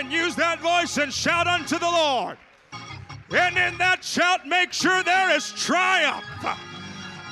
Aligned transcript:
and 0.00 0.10
use 0.10 0.34
that 0.34 0.60
voice 0.60 0.96
and 0.96 1.12
shout 1.12 1.46
unto 1.46 1.78
the 1.78 1.84
Lord. 1.84 2.38
And 3.30 3.56
in 3.58 3.76
that 3.78 4.02
shout, 4.02 4.46
make 4.46 4.72
sure 4.72 5.02
there 5.02 5.30
is 5.36 5.52
triumph. 5.52 6.24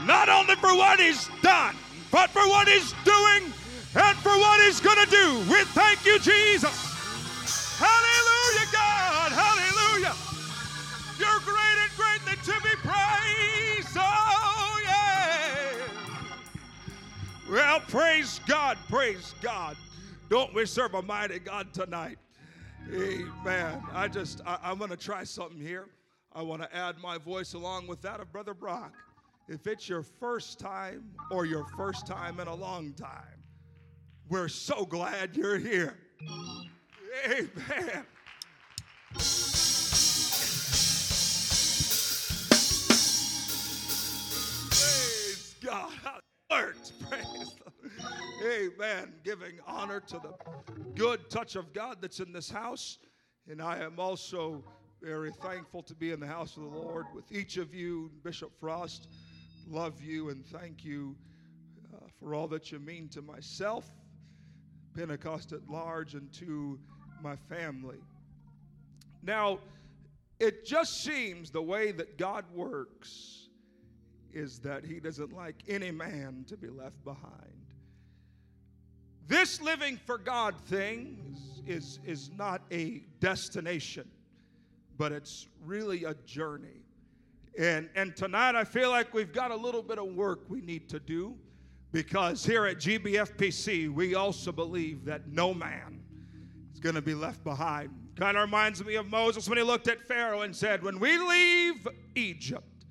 Not 0.05 0.29
only 0.29 0.55
for 0.57 0.77
what 0.77 1.01
he's 1.01 1.31
done, 1.41 1.75
but 2.13 2.29
for 2.29 2.47
what 2.47 2.69
he's 2.69 2.93
doing 3.05 3.53
and 3.97 4.17
for 4.19 4.37
what 4.37 4.61
he's 4.61 4.81
going 4.81 5.03
to 5.03 5.11
do. 5.11 5.39
We 5.51 5.65
thank 5.73 6.05
you, 6.05 6.19
Jesus. 6.19 6.77
Hallelujah, 7.81 8.69
God. 8.71 9.33
Hallelujah. 9.33 10.15
You're 11.19 11.41
great 11.41 11.79
and 11.81 11.93
greatly 11.97 12.37
to 12.53 12.61
be 12.63 12.77
praised. 12.87 13.97
Oh, 13.97 14.81
yeah. 14.85 15.73
Well, 17.51 17.81
praise 17.89 18.41
God. 18.47 18.77
Praise 18.91 19.35
God. 19.41 19.77
Don't 20.29 20.53
we 20.53 20.67
serve 20.67 20.93
a 20.93 21.03
mighty 21.03 21.39
God 21.39 21.73
tonight? 21.73 22.19
Amen. 22.91 23.83
I 23.93 24.09
just, 24.09 24.41
I, 24.47 24.71
am 24.71 24.79
going 24.79 24.91
to 24.91 24.97
try 24.97 25.23
something 25.25 25.61
here. 25.61 25.89
I 26.33 26.41
want 26.43 26.63
to 26.63 26.75
add 26.75 26.97
my 27.03 27.19
voice 27.19 27.53
along 27.53 27.87
with 27.87 28.01
that 28.03 28.21
of 28.21 28.33
Brother 28.33 28.55
Brock. 28.55 28.95
If 29.49 29.67
it's 29.67 29.89
your 29.89 30.03
first 30.03 30.59
time 30.59 31.11
or 31.31 31.45
your 31.45 31.67
first 31.77 32.07
time 32.07 32.41
in 32.41 32.49
a 32.49 32.55
long 32.55 32.95
time, 32.95 33.43
we're 34.29 34.49
so 34.49 34.85
glad 34.85 35.37
you're 35.37 35.59
here. 35.59 35.99
Amen. 37.27 38.07
Praise 44.71 45.57
God. 45.63 45.93
Praise 46.49 47.28
Amen. 48.43 49.15
Giving 49.25 49.59
honor 49.67 50.01
to 50.01 50.21
the 50.21 50.35
good 50.95 51.29
touch 51.29 51.57
of 51.57 51.73
God 51.73 51.99
that's 52.01 52.21
in 52.21 52.33
this 52.33 52.49
house. 52.49 52.99
And 53.49 53.61
I 53.61 53.79
am 53.79 53.99
also 53.99 54.63
very 55.03 55.33
thankful 55.43 55.83
to 55.83 55.95
be 55.95 56.13
in 56.13 56.21
the 56.21 56.27
house 56.27 56.57
of 56.57 56.63
the 56.63 56.69
Lord 56.69 57.07
with 57.15 57.31
each 57.33 57.57
of 57.57 57.75
you. 57.75 58.11
Bishop 58.23 58.53
Frost, 58.61 59.09
love 59.67 60.01
you 60.01 60.29
and 60.29 60.47
thank 60.47 60.85
you 60.85 61.17
uh, 61.95 62.07
for 62.21 62.35
all 62.35 62.47
that 62.49 62.71
you 62.71 62.79
mean 62.79 63.09
to 63.09 63.23
myself, 63.23 63.87
Pentecost 64.95 65.53
at 65.53 65.69
large, 65.69 66.15
and 66.15 66.33
to 66.35 66.79
my 67.23 67.37
family. 67.37 67.99
Now, 69.23 69.59
it 70.39 70.65
just 70.65 71.03
seems 71.03 71.51
the 71.51 71.63
way 71.63 71.91
that 71.93 72.19
God 72.19 72.45
works 72.55 73.49
is 74.33 74.61
that 74.61 74.85
He 74.85 75.01
doesn't 75.01 75.33
like 75.33 75.57
any 75.69 75.91
man 75.91 76.45
to 76.49 76.57
be 76.57 76.69
left 76.69 77.03
behind. 77.05 77.58
This 79.29 79.61
living 79.61 80.01
for 80.07 80.17
God 80.17 80.55
thing 80.67 81.37
is, 81.67 81.99
is, 81.99 82.01
is 82.07 82.31
not 82.39 82.63
a 82.73 83.03
destination, 83.21 84.09
but 84.97 85.13
it's 85.13 85.49
really 85.67 86.05
a 86.05 86.15
journey. 86.25 86.81
And, 87.59 87.91
and 87.95 88.17
tonight 88.17 88.57
I 88.57 88.65
feel 88.65 88.89
like 88.89 89.13
we've 89.13 89.33
got 89.33 89.51
a 89.51 89.57
little 89.57 89.83
bit 89.83 89.99
of 89.99 90.07
work 90.15 90.49
we 90.49 90.63
need 90.63 90.89
to 90.89 90.99
do 90.99 91.37
because 91.93 92.43
here 92.43 92.65
at 92.65 92.79
GBFPC, 92.79 93.93
we 93.93 94.15
also 94.15 94.51
believe 94.51 95.05
that 95.05 95.29
no 95.29 95.53
man 95.53 96.01
is 96.73 96.81
going 96.81 96.95
to 96.95 97.03
be 97.03 97.15
left 97.15 97.45
behind. 97.45 97.91
Kind 98.17 98.39
of 98.39 98.45
reminds 98.45 98.83
me 98.83 98.95
of 98.95 99.09
Moses 99.09 99.47
when 99.47 99.59
he 99.59 99.65
looked 99.65 99.89
at 99.89 100.01
Pharaoh 100.09 100.41
and 100.41 100.57
said, 100.57 100.83
When 100.83 100.99
we 100.99 101.19
leave 101.19 101.87
Egypt, 102.15 102.87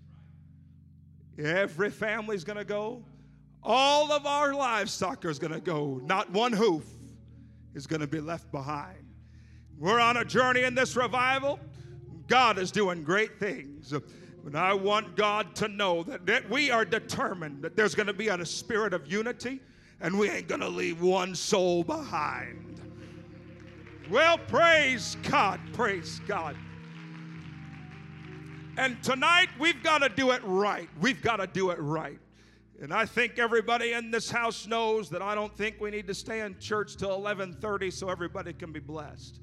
every 1.40 1.90
family's 1.90 2.44
going 2.44 2.58
to 2.58 2.66
go, 2.66 3.04
all 3.68 4.14
of 4.14 4.26
our 4.26 4.54
livestock 4.54 5.26
is 5.26 5.38
going 5.38 5.52
to 5.52 5.60
go. 5.60 6.00
Not 6.06 6.32
one 6.32 6.54
hoof 6.54 6.86
is 7.76 7.86
going 7.86 8.00
to 8.00 8.08
be 8.08 8.22
left 8.22 8.50
behind. 8.52 9.06
We're 9.78 10.00
on 10.00 10.18
a 10.18 10.26
journey 10.26 10.64
in 10.64 10.73
this 10.73 10.96
revival. 10.96 11.60
God 12.28 12.58
is 12.58 12.72
doing 12.72 13.04
great 13.04 13.40
things. 13.40 13.94
And 14.45 14.58
I 14.58 14.73
want 14.73 15.18
God 15.18 15.54
to 15.58 15.68
know 15.68 16.04
that, 16.04 16.26
that 16.26 16.50
we 16.50 16.72
are 16.72 16.86
determined 16.86 17.62
that 17.62 17.76
there's 17.76 17.94
going 17.94 18.08
to 18.08 18.14
be 18.14 18.30
a 18.30 18.45
spirit 18.45 18.94
of 18.94 19.11
unity 19.11 19.60
and 19.99 20.17
we 20.17 20.30
ain't 20.30 20.48
going 20.48 20.61
to 20.61 20.70
leave 20.70 21.02
one 21.02 21.36
soul 21.36 21.84
behind. 21.84 22.82
Well, 24.10 24.38
praise 24.38 25.17
God. 25.23 25.60
Praise 25.73 26.22
God. 26.26 26.55
And 28.78 29.04
tonight 29.04 29.49
we've 29.60 29.84
got 29.84 29.98
to 29.99 30.10
do 30.10 30.32
it 30.32 30.42
right. 30.45 30.88
We've 31.02 31.22
got 31.22 31.38
to 31.38 31.48
do 31.48 31.72
it 31.72 31.80
right. 31.80 32.20
And 32.80 32.93
I 32.93 33.05
think 33.05 33.39
everybody 33.39 33.93
in 33.93 34.11
this 34.11 34.30
house 34.30 34.67
knows 34.67 35.10
that 35.10 35.21
I 35.21 35.33
don't 35.33 35.55
think 35.55 35.82
we 35.82 35.89
need 35.89 36.08
to 36.08 36.14
stay 36.14 36.42
in 36.42 36.60
church 36.60 36.95
till 36.95 37.10
11:30 37.10 37.92
so 37.92 38.10
everybody 38.10 38.54
can 38.54 38.71
be 38.71 38.80
blessed. 38.80 39.39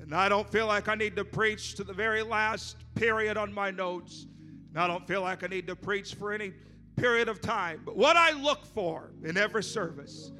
And 0.00 0.14
I 0.14 0.28
don't 0.28 0.48
feel 0.50 0.66
like 0.66 0.88
I 0.88 0.94
need 0.94 1.14
to 1.16 1.24
preach 1.24 1.74
to 1.74 1.84
the 1.84 1.92
very 1.92 2.22
last 2.22 2.76
period 2.94 3.36
on 3.36 3.52
my 3.52 3.70
notes. 3.70 4.26
And 4.70 4.78
I 4.78 4.86
don't 4.86 5.06
feel 5.06 5.20
like 5.20 5.44
I 5.44 5.48
need 5.48 5.66
to 5.66 5.76
preach 5.76 6.14
for 6.14 6.32
any 6.32 6.52
period 6.96 7.28
of 7.28 7.40
time. 7.40 7.82
But 7.84 7.96
what 7.96 8.16
I 8.16 8.32
look 8.32 8.64
for 8.64 9.12
in 9.22 9.36
every 9.36 9.62
service 9.62 10.32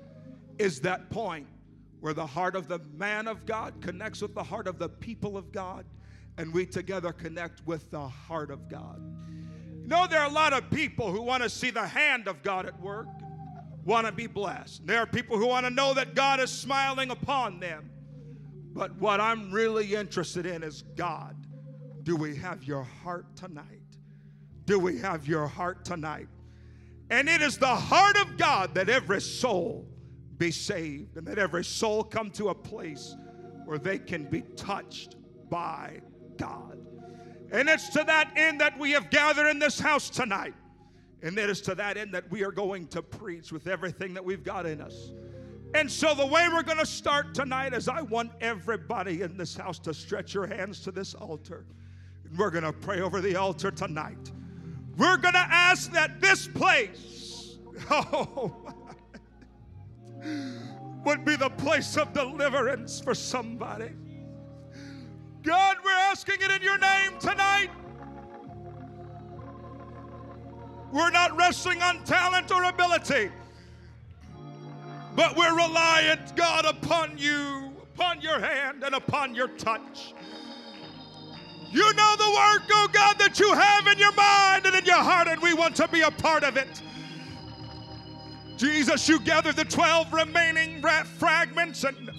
is 0.58 0.80
that 0.80 1.10
point 1.10 1.46
where 2.00 2.14
the 2.14 2.26
heart 2.26 2.56
of 2.56 2.66
the 2.66 2.80
man 2.96 3.28
of 3.28 3.46
God 3.46 3.80
connects 3.80 4.22
with 4.22 4.34
the 4.34 4.42
heart 4.42 4.66
of 4.66 4.78
the 4.78 4.88
people 4.88 5.36
of 5.36 5.52
God, 5.52 5.84
and 6.38 6.52
we 6.52 6.66
together 6.66 7.12
connect 7.12 7.64
with 7.66 7.90
the 7.90 8.08
heart 8.08 8.50
of 8.50 8.68
God. 8.68 9.00
Know, 9.92 10.06
there 10.06 10.20
are 10.20 10.30
a 10.30 10.32
lot 10.32 10.54
of 10.54 10.70
people 10.70 11.12
who 11.12 11.20
want 11.20 11.42
to 11.42 11.50
see 11.50 11.68
the 11.68 11.86
hand 11.86 12.26
of 12.26 12.42
God 12.42 12.64
at 12.64 12.80
work, 12.80 13.08
want 13.84 14.06
to 14.06 14.12
be 14.12 14.26
blessed. 14.26 14.86
There 14.86 15.00
are 15.00 15.06
people 15.06 15.36
who 15.36 15.46
want 15.46 15.66
to 15.66 15.70
know 15.70 15.92
that 15.92 16.14
God 16.14 16.40
is 16.40 16.50
smiling 16.50 17.10
upon 17.10 17.60
them. 17.60 17.90
But 18.72 18.96
what 18.96 19.20
I'm 19.20 19.52
really 19.52 19.94
interested 19.94 20.46
in 20.46 20.62
is 20.62 20.80
God, 20.96 21.36
do 22.04 22.16
we 22.16 22.34
have 22.36 22.64
your 22.64 22.84
heart 22.84 23.36
tonight? 23.36 23.66
Do 24.64 24.78
we 24.78 24.96
have 24.96 25.28
your 25.28 25.46
heart 25.46 25.84
tonight? 25.84 26.28
And 27.10 27.28
it 27.28 27.42
is 27.42 27.58
the 27.58 27.66
heart 27.66 28.16
of 28.16 28.38
God 28.38 28.74
that 28.76 28.88
every 28.88 29.20
soul 29.20 29.86
be 30.38 30.52
saved 30.52 31.18
and 31.18 31.26
that 31.26 31.38
every 31.38 31.64
soul 31.64 32.02
come 32.02 32.30
to 32.30 32.48
a 32.48 32.54
place 32.54 33.14
where 33.66 33.76
they 33.76 33.98
can 33.98 34.24
be 34.24 34.40
touched 34.56 35.16
by 35.50 36.00
God. 36.38 36.78
And 37.52 37.68
it's 37.68 37.90
to 37.90 38.02
that 38.04 38.32
end 38.34 38.60
that 38.62 38.78
we 38.78 38.92
have 38.92 39.10
gathered 39.10 39.46
in 39.46 39.58
this 39.58 39.78
house 39.78 40.08
tonight. 40.08 40.54
And 41.22 41.38
it 41.38 41.50
is 41.50 41.60
to 41.62 41.74
that 41.76 41.98
end 41.98 42.14
that 42.14 42.28
we 42.30 42.42
are 42.44 42.50
going 42.50 42.88
to 42.88 43.02
preach 43.02 43.52
with 43.52 43.68
everything 43.68 44.14
that 44.14 44.24
we've 44.24 44.42
got 44.42 44.66
in 44.66 44.80
us. 44.80 45.12
And 45.74 45.90
so, 45.90 46.14
the 46.14 46.26
way 46.26 46.48
we're 46.52 46.64
going 46.64 46.78
to 46.78 46.86
start 46.86 47.34
tonight 47.34 47.72
is 47.72 47.88
I 47.88 48.02
want 48.02 48.32
everybody 48.40 49.22
in 49.22 49.36
this 49.36 49.56
house 49.56 49.78
to 49.80 49.94
stretch 49.94 50.34
your 50.34 50.46
hands 50.46 50.80
to 50.80 50.90
this 50.90 51.14
altar. 51.14 51.64
And 52.24 52.36
we're 52.36 52.50
going 52.50 52.64
to 52.64 52.72
pray 52.72 53.00
over 53.00 53.20
the 53.20 53.36
altar 53.36 53.70
tonight. 53.70 54.32
We're 54.96 55.16
going 55.16 55.34
to 55.34 55.38
ask 55.38 55.92
that 55.92 56.20
this 56.20 56.46
place, 56.46 57.58
oh, 57.90 58.54
would 61.04 61.24
be 61.24 61.36
the 61.36 61.50
place 61.50 61.96
of 61.96 62.12
deliverance 62.12 63.00
for 63.00 63.14
somebody. 63.14 63.92
God, 65.42 65.76
we're 65.84 65.90
asking 65.90 66.36
it 66.40 66.50
in 66.50 66.62
your 66.62 66.78
name 66.78 67.18
tonight. 67.18 67.68
We're 70.92 71.10
not 71.10 71.36
resting 71.36 71.82
on 71.82 72.04
talent 72.04 72.52
or 72.52 72.64
ability, 72.64 73.30
but 75.16 75.36
we're 75.36 75.56
reliant, 75.56 76.36
God, 76.36 76.64
upon 76.64 77.16
you, 77.16 77.72
upon 77.94 78.20
your 78.20 78.38
hand, 78.38 78.84
and 78.84 78.94
upon 78.94 79.34
your 79.34 79.48
touch. 79.48 80.14
You 81.72 81.92
know 81.94 82.14
the 82.18 82.28
work, 82.28 82.68
oh 82.70 82.88
God, 82.92 83.18
that 83.18 83.40
you 83.40 83.52
have 83.52 83.86
in 83.86 83.98
your 83.98 84.12
mind 84.12 84.66
and 84.66 84.76
in 84.76 84.84
your 84.84 85.02
heart, 85.02 85.26
and 85.26 85.40
we 85.40 85.54
want 85.54 85.74
to 85.76 85.88
be 85.88 86.02
a 86.02 86.10
part 86.10 86.44
of 86.44 86.56
it. 86.56 86.82
Jesus, 88.58 89.08
you 89.08 89.18
gathered 89.18 89.56
the 89.56 89.64
12 89.64 90.12
remaining 90.12 90.82
fragments 91.18 91.84
and 91.84 92.10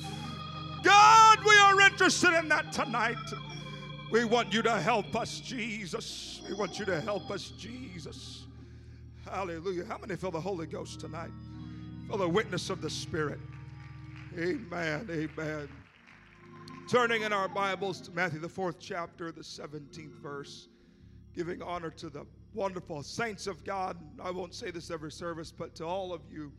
God, 0.84 1.40
we 1.46 1.58
are 1.58 1.82
interested 1.82 2.38
in 2.38 2.50
that 2.50 2.72
tonight. 2.72 3.18
We 4.12 4.26
want 4.26 4.54
you 4.54 4.62
to 4.64 4.80
help 4.80 5.16
us, 5.16 5.40
Jesus. 5.40 6.42
We 6.48 6.54
want 6.54 6.78
you 6.78 6.86
to 6.86 7.02
help 7.02 7.32
us, 7.32 7.50
Jesus. 7.58 8.44
Hallelujah. 9.26 9.86
How 9.86 9.98
many 9.98 10.16
feel 10.16 10.30
the 10.30 10.42
Holy 10.42 10.68
Ghost 10.68 11.00
tonight? 11.00 11.32
Feel 12.08 12.18
the 12.18 12.30
witness 12.30 12.70
of 12.70 12.82
the 12.82 12.90
Spirit. 12.90 13.40
Amen. 14.38 15.08
Amen. 15.10 15.70
Turning 16.90 17.24
in 17.24 17.32
our 17.32 17.48
Bibles 17.48 18.02
to 18.02 18.12
Matthew, 18.12 18.40
the 18.40 18.50
fourth 18.50 18.78
chapter, 18.78 19.32
the 19.32 19.42
17th 19.42 20.20
verse, 20.22 20.68
giving 21.34 21.62
honor 21.62 21.90
to 21.92 22.10
the 22.10 22.26
wonderful 22.54 23.02
saints 23.04 23.48
of 23.48 23.64
God. 23.64 23.98
I 24.22 24.32
won't 24.32 24.54
say 24.54 24.70
this 24.70 24.92
every 24.92 25.12
service, 25.12 25.52
but 25.52 25.76
to 25.76 25.86
all 25.86 26.14
of 26.14 26.22
you 26.30 26.52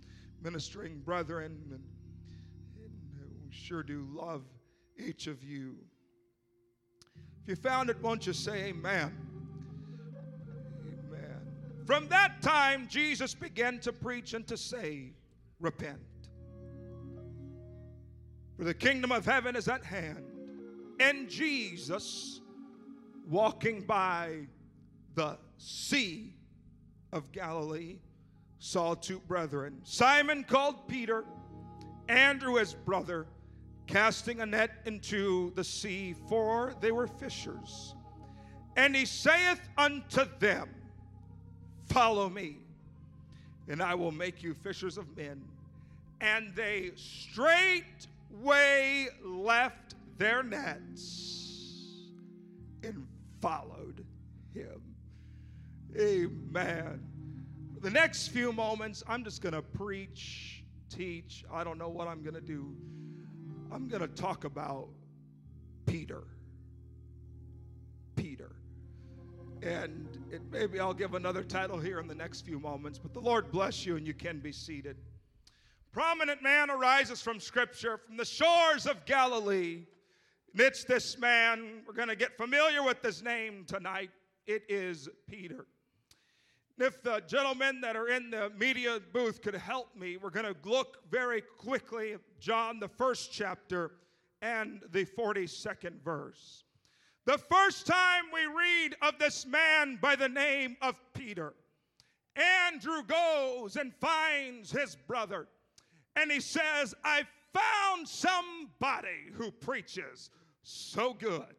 ministering 0.42 0.98
brethren 1.04 1.60
and 1.70 1.80
sure 3.54 3.82
do 3.82 4.06
love 4.12 4.42
each 4.98 5.26
of 5.26 5.42
you. 5.42 5.76
If 7.42 7.48
you 7.48 7.56
found 7.56 7.90
it, 7.90 8.00
won't 8.02 8.26
you 8.26 8.32
say 8.32 8.64
amen? 8.64 9.16
Amen. 10.82 11.40
From 11.86 12.08
that 12.08 12.42
time, 12.42 12.88
Jesus 12.88 13.34
began 13.34 13.78
to 13.80 13.92
preach 13.92 14.34
and 14.34 14.46
to 14.46 14.56
say, 14.56 15.12
Repent. 15.60 15.98
For 18.56 18.64
the 18.64 18.74
kingdom 18.74 19.12
of 19.12 19.24
heaven 19.24 19.56
is 19.56 19.68
at 19.68 19.84
hand. 19.84 20.24
And 21.00 21.28
Jesus, 21.28 22.40
walking 23.28 23.82
by 23.82 24.46
the 25.14 25.38
Sea 25.58 26.34
of 27.12 27.30
Galilee, 27.32 27.98
saw 28.58 28.94
two 28.94 29.18
brethren 29.20 29.78
Simon 29.84 30.44
called 30.44 30.88
Peter, 30.88 31.24
Andrew 32.08 32.54
his 32.54 32.74
brother, 32.74 33.26
casting 33.86 34.40
a 34.40 34.46
net 34.46 34.70
into 34.86 35.52
the 35.54 35.64
sea, 35.64 36.14
for 36.28 36.74
they 36.80 36.92
were 36.92 37.06
fishers. 37.06 37.94
And 38.76 38.94
he 38.96 39.04
saith 39.04 39.60
unto 39.76 40.24
them, 40.38 40.68
Follow 41.86 42.28
me, 42.28 42.58
and 43.68 43.82
I 43.82 43.94
will 43.94 44.10
make 44.10 44.42
you 44.42 44.54
fishers 44.54 44.98
of 44.98 45.16
men. 45.16 45.42
And 46.20 46.54
they 46.54 46.92
straightway 46.96 47.86
left 49.22 49.94
their 50.16 50.42
nets 50.42 52.10
and 52.82 53.06
followed 53.40 54.04
him. 54.54 54.80
Amen. 55.98 57.00
The 57.80 57.90
next 57.90 58.28
few 58.28 58.52
moments, 58.52 59.04
I'm 59.06 59.22
just 59.24 59.42
going 59.42 59.52
to 59.52 59.62
preach, 59.62 60.64
teach. 60.88 61.44
I 61.52 61.62
don't 61.62 61.78
know 61.78 61.90
what 61.90 62.08
I'm 62.08 62.22
going 62.22 62.34
to 62.34 62.40
do. 62.40 62.74
I'm 63.74 63.88
going 63.88 64.02
to 64.02 64.08
talk 64.08 64.44
about 64.44 64.88
Peter. 65.84 66.22
Peter. 68.14 68.52
And 69.64 70.06
it, 70.30 70.42
maybe 70.52 70.78
I'll 70.78 70.94
give 70.94 71.14
another 71.14 71.42
title 71.42 71.80
here 71.80 71.98
in 71.98 72.06
the 72.06 72.14
next 72.14 72.42
few 72.42 72.60
moments, 72.60 73.00
but 73.00 73.12
the 73.12 73.20
Lord 73.20 73.50
bless 73.50 73.84
you 73.84 73.96
and 73.96 74.06
you 74.06 74.14
can 74.14 74.38
be 74.38 74.52
seated. 74.52 74.96
Prominent 75.90 76.40
man 76.40 76.70
arises 76.70 77.20
from 77.20 77.40
Scripture, 77.40 77.98
from 77.98 78.16
the 78.16 78.24
shores 78.24 78.86
of 78.86 79.04
Galilee. 79.06 79.86
And 80.52 80.60
it's 80.60 80.84
this 80.84 81.18
man, 81.18 81.82
we're 81.84 81.94
going 81.94 82.06
to 82.06 82.16
get 82.16 82.36
familiar 82.36 82.84
with 82.84 83.02
his 83.02 83.24
name 83.24 83.64
tonight. 83.66 84.10
It 84.46 84.62
is 84.68 85.08
Peter. 85.28 85.66
If 86.78 87.02
the 87.02 87.22
gentlemen 87.28 87.80
that 87.82 87.94
are 87.94 88.08
in 88.08 88.30
the 88.30 88.50
media 88.58 88.98
booth 89.12 89.42
could 89.42 89.54
help 89.54 89.94
me, 89.96 90.16
we're 90.16 90.30
going 90.30 90.52
to 90.52 90.56
look 90.68 91.08
very 91.08 91.40
quickly 91.40 92.16
John, 92.40 92.80
the 92.80 92.88
first 92.88 93.32
chapter, 93.32 93.92
and 94.42 94.82
the 94.90 95.04
42nd 95.04 96.02
verse. 96.04 96.64
The 97.26 97.38
first 97.38 97.86
time 97.86 98.24
we 98.32 98.44
read 98.46 98.96
of 99.02 99.18
this 99.18 99.46
man 99.46 99.98
by 100.02 100.16
the 100.16 100.28
name 100.28 100.76
of 100.82 101.00
Peter, 101.14 101.54
Andrew 102.36 103.02
goes 103.04 103.76
and 103.76 103.94
finds 103.94 104.72
his 104.72 104.96
brother, 104.96 105.46
and 106.16 106.30
he 106.30 106.40
says, 106.40 106.92
I 107.04 107.22
found 107.52 108.08
somebody 108.08 109.30
who 109.32 109.52
preaches 109.52 110.30
so 110.62 111.14
good. 111.14 111.54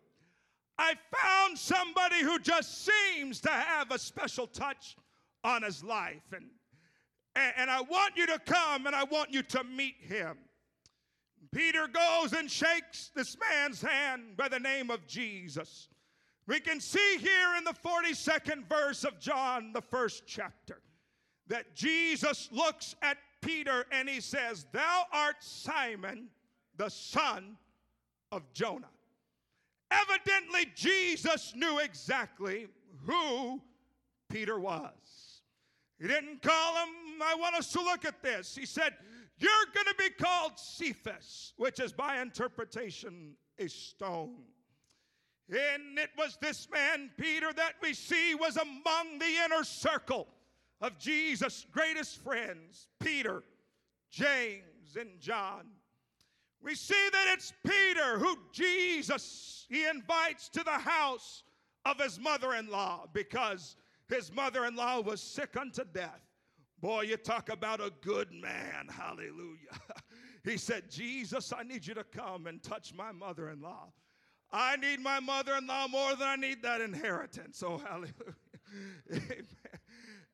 I 0.78 0.96
found 1.10 1.58
somebody 1.58 2.22
who 2.22 2.38
just 2.38 2.86
seems 2.86 3.40
to 3.42 3.50
have 3.50 3.92
a 3.92 3.98
special 3.98 4.46
touch 4.46 4.98
on 5.46 5.62
his 5.62 5.84
life. 5.84 6.34
And, 6.34 6.46
and 7.58 7.70
I 7.70 7.82
want 7.82 8.18
you 8.18 8.26
to 8.26 8.40
come 8.40 8.88
and 8.88 8.96
I 8.96 9.04
want 9.04 9.32
you 9.32 9.44
to 9.44 9.64
meet 9.64 9.96
him. 10.00 10.38
Peter 11.54 11.88
goes 11.88 12.34
and 12.34 12.50
shakes 12.50 13.12
this 13.16 13.38
man's 13.40 13.82
hand 13.82 14.36
by 14.36 14.50
the 14.50 14.60
name 14.60 14.90
of 14.90 15.06
Jesus. 15.08 15.88
We 16.48 16.60
can 16.60 16.82
see 16.82 17.18
here 17.20 17.56
in 17.58 17.64
the 17.64 17.74
42nd 17.74 18.68
verse 18.68 19.04
of 19.04 19.20
John, 19.20 19.72
the 19.72 19.82
first 19.82 20.24
chapter, 20.28 20.82
that 21.48 21.76
Jesus 21.76 22.50
looks 22.52 22.96
at 23.02 23.18
Peter 23.42 23.86
and 23.92 24.10
he 24.10 24.20
says, 24.22 24.66
Thou 24.72 25.04
art 25.14 25.38
Simon, 25.40 26.28
the 26.78 26.90
son 26.90 27.56
of 28.32 28.52
Jonah. 28.54 28.90
Evidently, 29.92 30.72
Jesus 30.76 31.54
knew 31.56 31.80
exactly 31.80 32.68
who 33.06 33.62
Peter 34.30 34.60
was. 34.60 34.92
He 36.00 36.08
didn't 36.08 36.42
call 36.42 36.76
him, 36.76 37.22
I 37.24 37.36
want 37.36 37.56
us 37.56 37.72
to 37.74 37.82
look 37.82 38.06
at 38.06 38.22
this. 38.22 38.56
He 38.56 38.66
said, 38.66 38.94
You're 39.38 39.52
going 39.74 39.86
to 39.88 39.96
be 39.98 40.10
called 40.10 40.54
Cephas, 40.58 41.54
which 41.58 41.80
is 41.80 41.94
by 41.94 42.22
interpretation 42.22 43.36
a 43.58 43.68
stone. 43.68 44.36
And 45.50 45.98
it 45.98 46.10
was 46.18 46.38
this 46.42 46.68
man, 46.72 47.12
Peter, 47.18 47.54
that 47.54 47.74
we 47.82 47.94
see 47.94 48.36
was 48.36 48.58
among 48.58 49.20
the 49.20 49.44
inner 49.46 49.64
circle 49.64 50.28
of 50.82 50.98
Jesus' 50.98 51.66
greatest 51.72 52.24
friends 52.24 52.88
Peter, 53.00 53.44
James, 54.10 54.98
and 55.00 55.20
John. 55.20 55.68
We 56.62 56.74
see 56.74 57.10
that 57.12 57.34
it's 57.34 57.54
Peter 57.64 58.18
who 58.18 58.38
Jesus 58.52 59.68
he 59.70 59.88
invites 59.88 60.50
to 60.50 60.64
the 60.64 60.72
house 60.72 61.44
of 61.86 62.00
his 62.00 62.20
mother-in-law 62.20 63.08
because 63.14 63.76
his 64.10 64.32
mother-in-law 64.34 65.02
was 65.02 65.22
sick 65.22 65.58
unto 65.58 65.84
death. 65.84 66.22
Boy, 66.80 67.02
you 67.02 67.18
talk 67.18 67.50
about 67.50 67.82
a 67.82 67.92
good 68.02 68.32
man. 68.32 68.88
Hallelujah. 68.90 69.80
he 70.44 70.58
said, 70.58 70.90
"Jesus, 70.90 71.52
I 71.52 71.64
need 71.64 71.86
you 71.86 71.94
to 71.96 72.04
come 72.04 72.48
and 72.48 72.62
touch 72.62 72.94
my 72.94 73.12
mother-in-law. 73.12 73.92
I 74.52 74.76
need 74.78 75.00
my 75.00 75.20
mother-in-law 75.20 75.88
more 75.88 76.16
than 76.16 76.28
I 76.28 76.36
need 76.36 76.62
that 76.62 76.82
inheritance." 76.82 77.64
Oh, 77.64 77.78
hallelujah. 77.78 78.12
Amen. 79.12 79.48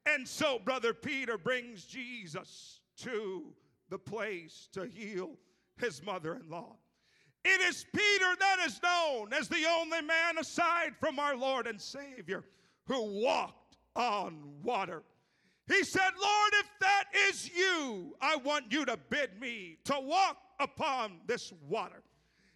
And 0.05 0.27
so 0.27 0.59
brother 0.59 0.93
Peter 0.93 1.37
brings 1.37 1.85
Jesus 1.85 2.79
to 2.97 3.53
the 3.89 3.99
place 3.99 4.67
to 4.73 4.85
heal 4.85 5.37
his 5.77 6.03
mother 6.03 6.35
in 6.35 6.49
law. 6.49 6.75
It 7.43 7.61
is 7.61 7.85
Peter 7.93 8.35
that 8.39 8.57
is 8.65 8.81
known 8.83 9.33
as 9.33 9.47
the 9.47 9.65
only 9.67 10.01
man 10.01 10.37
aside 10.39 10.95
from 10.99 11.19
our 11.19 11.35
Lord 11.35 11.67
and 11.67 11.79
Savior 11.79 12.43
who 12.85 13.23
walked 13.23 13.60
on 13.95 14.37
water. 14.63 15.03
He 15.67 15.83
said, 15.83 16.09
Lord, 16.21 16.53
if 16.53 16.69
that 16.81 17.03
is 17.29 17.49
you, 17.55 18.15
I 18.21 18.35
want 18.37 18.65
you 18.71 18.85
to 18.85 18.97
bid 19.09 19.39
me 19.39 19.77
to 19.85 19.99
walk 19.99 20.37
upon 20.59 21.19
this 21.27 21.53
water. 21.67 22.03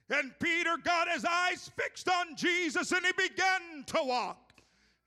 And 0.10 0.32
Peter 0.40 0.78
got 0.84 1.10
his 1.10 1.26
eyes 1.26 1.72
fixed 1.78 2.10
on 2.10 2.36
Jesus 2.36 2.92
and 2.92 3.06
he 3.06 3.12
began 3.14 3.84
to 3.88 4.04
walk. 4.04 4.54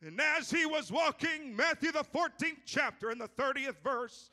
And 0.05 0.21
as 0.21 0.51
he 0.51 0.65
was 0.65 0.91
walking, 0.91 1.55
Matthew 1.55 1.93
the 1.93 2.05
14th 2.05 2.59
chapter 2.65 3.11
and 3.11 3.21
the 3.21 3.29
30th 3.29 3.77
verse, 3.83 4.31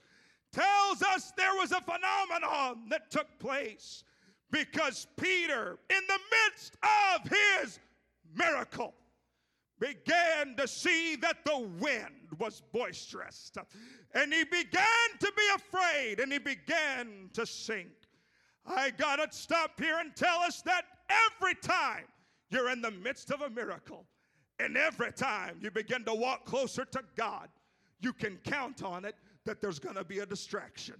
tells 0.52 1.02
us 1.02 1.34
there 1.36 1.56
was 1.56 1.72
a 1.72 1.82
phenomenon 1.82 2.88
that 2.90 3.12
took 3.12 3.28
place 3.40 4.04
because 4.52 5.08
Peter, 5.18 5.78
in 5.90 6.02
the 6.08 6.20
midst 6.48 6.78
of 6.84 7.30
his 7.30 7.80
miracle, 8.34 8.94
began 9.80 10.56
to 10.58 10.68
see 10.68 11.16
that 11.18 11.44
the 11.46 11.60
wind 11.80 12.30
was 12.40 12.62
boisterous. 12.72 13.52
And 14.14 14.34
he 14.34 14.44
began 14.44 15.10
to 15.20 15.32
be 15.36 15.44
afraid 15.56 16.20
and 16.20 16.32
he 16.32 16.40
began 16.40 17.30
to 17.34 17.46
sink. 17.46 17.90
I 18.66 18.92
got 18.92 19.18
to 19.18 19.38
stop 19.38 19.80
here 19.80 20.00
and 20.00 20.16
tell 20.16 20.40
us 20.40 20.62
that 20.64 20.86
every 21.10 21.56
time 21.56 22.06
you're 22.50 22.70
in 22.72 22.82
the 22.82 22.92
midst 22.92 23.32
of 23.32 23.42
a 23.42 23.50
miracle 23.50 24.06
and 24.60 24.78
every 24.78 25.12
time 25.12 25.60
you 25.62 25.70
begin 25.70 26.04
to 26.06 26.14
walk 26.14 26.46
closer 26.46 26.86
to 26.86 27.04
God, 27.16 27.50
you 28.00 28.14
can 28.14 28.38
count 28.44 28.84
on 28.84 29.06
it 29.06 29.16
that 29.46 29.62
there's 29.62 29.80
going 29.80 29.96
to 29.96 30.04
be 30.04 30.20
a 30.20 30.26
distraction. 30.26 30.96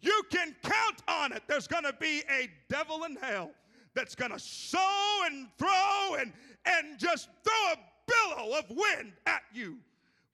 You 0.00 0.22
can 0.30 0.54
count 0.62 1.02
on 1.06 1.32
it. 1.32 1.42
There's 1.46 1.66
going 1.66 1.84
to 1.84 1.94
be 2.00 2.22
a 2.30 2.48
devil 2.68 3.04
in 3.04 3.16
hell 3.16 3.50
that's 3.94 4.14
going 4.14 4.30
to 4.30 4.38
sow 4.38 5.22
and 5.26 5.48
throw 5.58 6.16
and, 6.18 6.32
and 6.66 6.98
just 6.98 7.28
throw 7.44 7.72
a 7.72 7.76
billow 8.08 8.58
of 8.58 8.64
wind 8.70 9.12
at 9.26 9.42
you. 9.52 9.78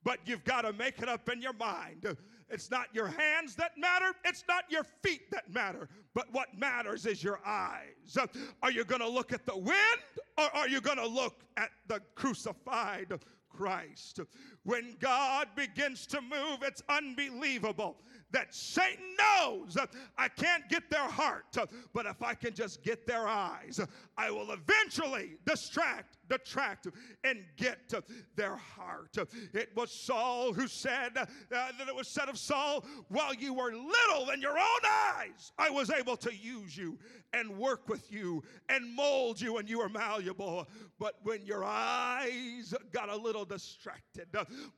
But 0.02 0.20
you've 0.26 0.44
got 0.44 0.62
to 0.62 0.72
make 0.72 1.00
it 1.00 1.08
up 1.08 1.28
in 1.28 1.40
your 1.42 1.54
mind. 1.54 2.16
It's 2.50 2.70
not 2.70 2.86
your 2.92 3.08
hands 3.08 3.56
that 3.56 3.72
matter, 3.78 4.12
it's 4.24 4.44
not 4.46 4.64
your 4.68 4.84
feet 5.02 5.30
that 5.30 5.52
matter, 5.52 5.88
but 6.14 6.26
what 6.32 6.56
matters 6.56 7.06
is 7.06 7.24
your 7.24 7.40
eyes. 7.44 8.16
Are 8.62 8.70
you 8.70 8.84
going 8.84 9.00
to 9.00 9.08
look 9.08 9.32
at 9.32 9.46
the 9.46 9.56
wind 9.56 10.00
or 10.36 10.44
are 10.54 10.68
you 10.68 10.80
going 10.80 10.98
to 10.98 11.06
look 11.06 11.42
at 11.56 11.70
the 11.88 12.00
crucified 12.14 13.18
Christ. 13.56 14.20
When 14.64 14.96
God 14.98 15.48
begins 15.54 16.06
to 16.08 16.20
move, 16.20 16.62
it's 16.62 16.82
unbelievable 16.88 17.96
that 18.34 18.52
Satan 18.52 19.04
knows 19.16 19.76
I 20.18 20.28
can't 20.28 20.68
get 20.68 20.90
their 20.90 21.08
heart, 21.08 21.56
but 21.92 22.06
if 22.06 22.20
I 22.20 22.34
can 22.34 22.52
just 22.52 22.82
get 22.82 23.06
their 23.06 23.28
eyes, 23.28 23.78
I 24.18 24.30
will 24.30 24.50
eventually 24.50 25.36
distract, 25.46 26.16
detract, 26.28 26.88
and 27.22 27.44
get 27.56 27.92
their 28.34 28.56
heart. 28.56 29.16
It 29.52 29.70
was 29.76 29.92
Saul 29.92 30.52
who 30.52 30.66
said 30.66 31.16
uh, 31.16 31.26
that 31.50 31.88
it 31.88 31.94
was 31.94 32.08
said 32.08 32.28
of 32.28 32.38
Saul, 32.38 32.84
while 33.08 33.34
you 33.34 33.54
were 33.54 33.72
little 33.72 34.30
in 34.30 34.40
your 34.40 34.58
own 34.58 34.80
eyes, 35.16 35.52
I 35.56 35.70
was 35.70 35.90
able 35.90 36.16
to 36.16 36.34
use 36.34 36.76
you 36.76 36.98
and 37.32 37.56
work 37.56 37.88
with 37.88 38.10
you 38.10 38.42
and 38.68 38.94
mold 38.96 39.40
you, 39.40 39.58
and 39.58 39.68
you 39.68 39.78
were 39.78 39.88
malleable. 39.88 40.68
But 40.98 41.14
when 41.22 41.46
your 41.46 41.64
eyes 41.64 42.74
got 42.92 43.08
a 43.10 43.16
little 43.16 43.44
distracted, 43.44 44.26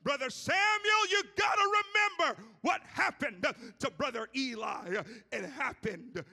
Brother 0.03 0.29
Samuel, 0.29 1.07
you 1.09 1.21
got 1.37 1.55
to 1.55 1.83
remember 2.19 2.43
what 2.61 2.81
happened 2.81 3.45
to 3.79 3.91
Brother 3.91 4.27
Eli. 4.35 5.01
It 5.31 5.49
happened 5.49 6.23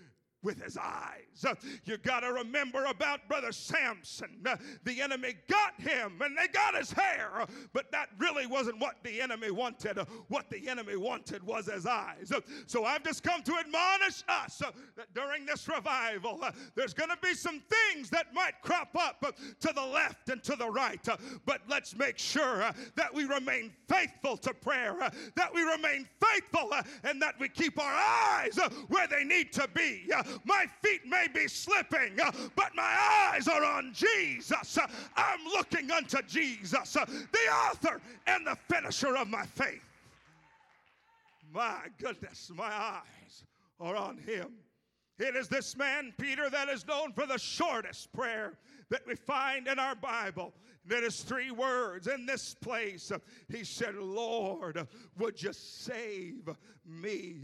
with 0.44 0.62
his 0.62 0.76
eyes. 0.76 1.44
Uh, 1.44 1.54
you 1.84 1.96
got 1.98 2.20
to 2.20 2.32
remember 2.32 2.84
about 2.84 3.26
Brother 3.28 3.50
Samson. 3.50 4.28
Uh, 4.46 4.56
the 4.84 5.00
enemy 5.00 5.34
got 5.48 5.80
him 5.80 6.20
and 6.22 6.36
they 6.36 6.46
got 6.52 6.76
his 6.76 6.92
hair, 6.92 7.30
uh, 7.40 7.46
but 7.72 7.90
that 7.90 8.10
really 8.18 8.46
wasn't 8.46 8.78
what 8.78 8.96
the 9.02 9.20
enemy 9.20 9.50
wanted. 9.50 9.98
What 10.28 10.50
the 10.50 10.68
enemy 10.68 10.96
wanted 10.96 11.42
was 11.42 11.66
his 11.66 11.86
eyes. 11.86 12.32
So 12.66 12.84
I've 12.84 13.02
just 13.02 13.22
come 13.22 13.42
to 13.42 13.52
admonish 13.54 14.22
us 14.28 14.62
that 14.96 15.12
during 15.14 15.46
this 15.46 15.66
revival, 15.68 16.44
there's 16.74 16.94
going 16.94 17.10
to 17.10 17.18
be 17.22 17.34
some 17.34 17.62
things 17.92 18.10
that 18.10 18.34
might 18.34 18.60
crop 18.62 18.94
up 18.98 19.24
to 19.60 19.72
the 19.74 19.84
left 19.84 20.28
and 20.28 20.42
to 20.44 20.56
the 20.56 20.68
right, 20.68 21.06
but 21.46 21.62
let's 21.68 21.96
make 21.96 22.18
sure 22.18 22.70
that 22.94 23.14
we 23.14 23.24
remain 23.24 23.72
faithful 23.88 24.36
to 24.36 24.52
prayer, 24.52 24.96
that 25.34 25.54
we 25.54 25.62
remain 25.62 26.06
faithful, 26.20 26.70
and 27.02 27.20
that 27.22 27.34
we 27.40 27.48
keep 27.48 27.78
our 27.78 27.94
eyes 27.94 28.58
where 28.88 29.06
they 29.06 29.24
need 29.24 29.52
to 29.52 29.68
be. 29.74 30.10
My 30.44 30.66
feet 30.82 31.06
may 31.06 31.26
be 31.32 31.48
slipping, 31.48 32.20
uh, 32.20 32.30
but 32.56 32.74
my 32.74 33.30
eyes 33.32 33.48
are 33.48 33.64
on 33.64 33.92
Jesus. 33.92 34.78
Uh, 34.78 34.86
I'm 35.16 35.44
looking 35.44 35.90
unto 35.90 36.22
Jesus, 36.22 36.96
uh, 36.96 37.04
the 37.04 37.52
author 37.70 38.00
and 38.26 38.46
the 38.46 38.56
finisher 38.68 39.16
of 39.16 39.28
my 39.28 39.46
faith. 39.46 39.84
My 41.52 41.78
goodness, 41.98 42.50
my 42.54 42.72
eyes 42.72 43.44
are 43.80 43.96
on 43.96 44.18
him. 44.18 44.54
It 45.18 45.36
is 45.36 45.48
this 45.48 45.76
man, 45.76 46.12
Peter, 46.18 46.50
that 46.50 46.68
is 46.68 46.86
known 46.86 47.12
for 47.12 47.26
the 47.26 47.38
shortest 47.38 48.12
prayer 48.12 48.54
that 48.90 49.06
we 49.06 49.14
find 49.14 49.68
in 49.68 49.78
our 49.78 49.94
Bible. 49.94 50.52
That 50.86 51.02
is 51.02 51.22
three 51.22 51.50
words 51.50 52.08
in 52.08 52.26
this 52.26 52.54
place. 52.54 53.10
He 53.48 53.64
said, 53.64 53.94
Lord, 53.94 54.86
would 55.18 55.42
you 55.42 55.54
save 55.54 56.50
me? 56.86 57.36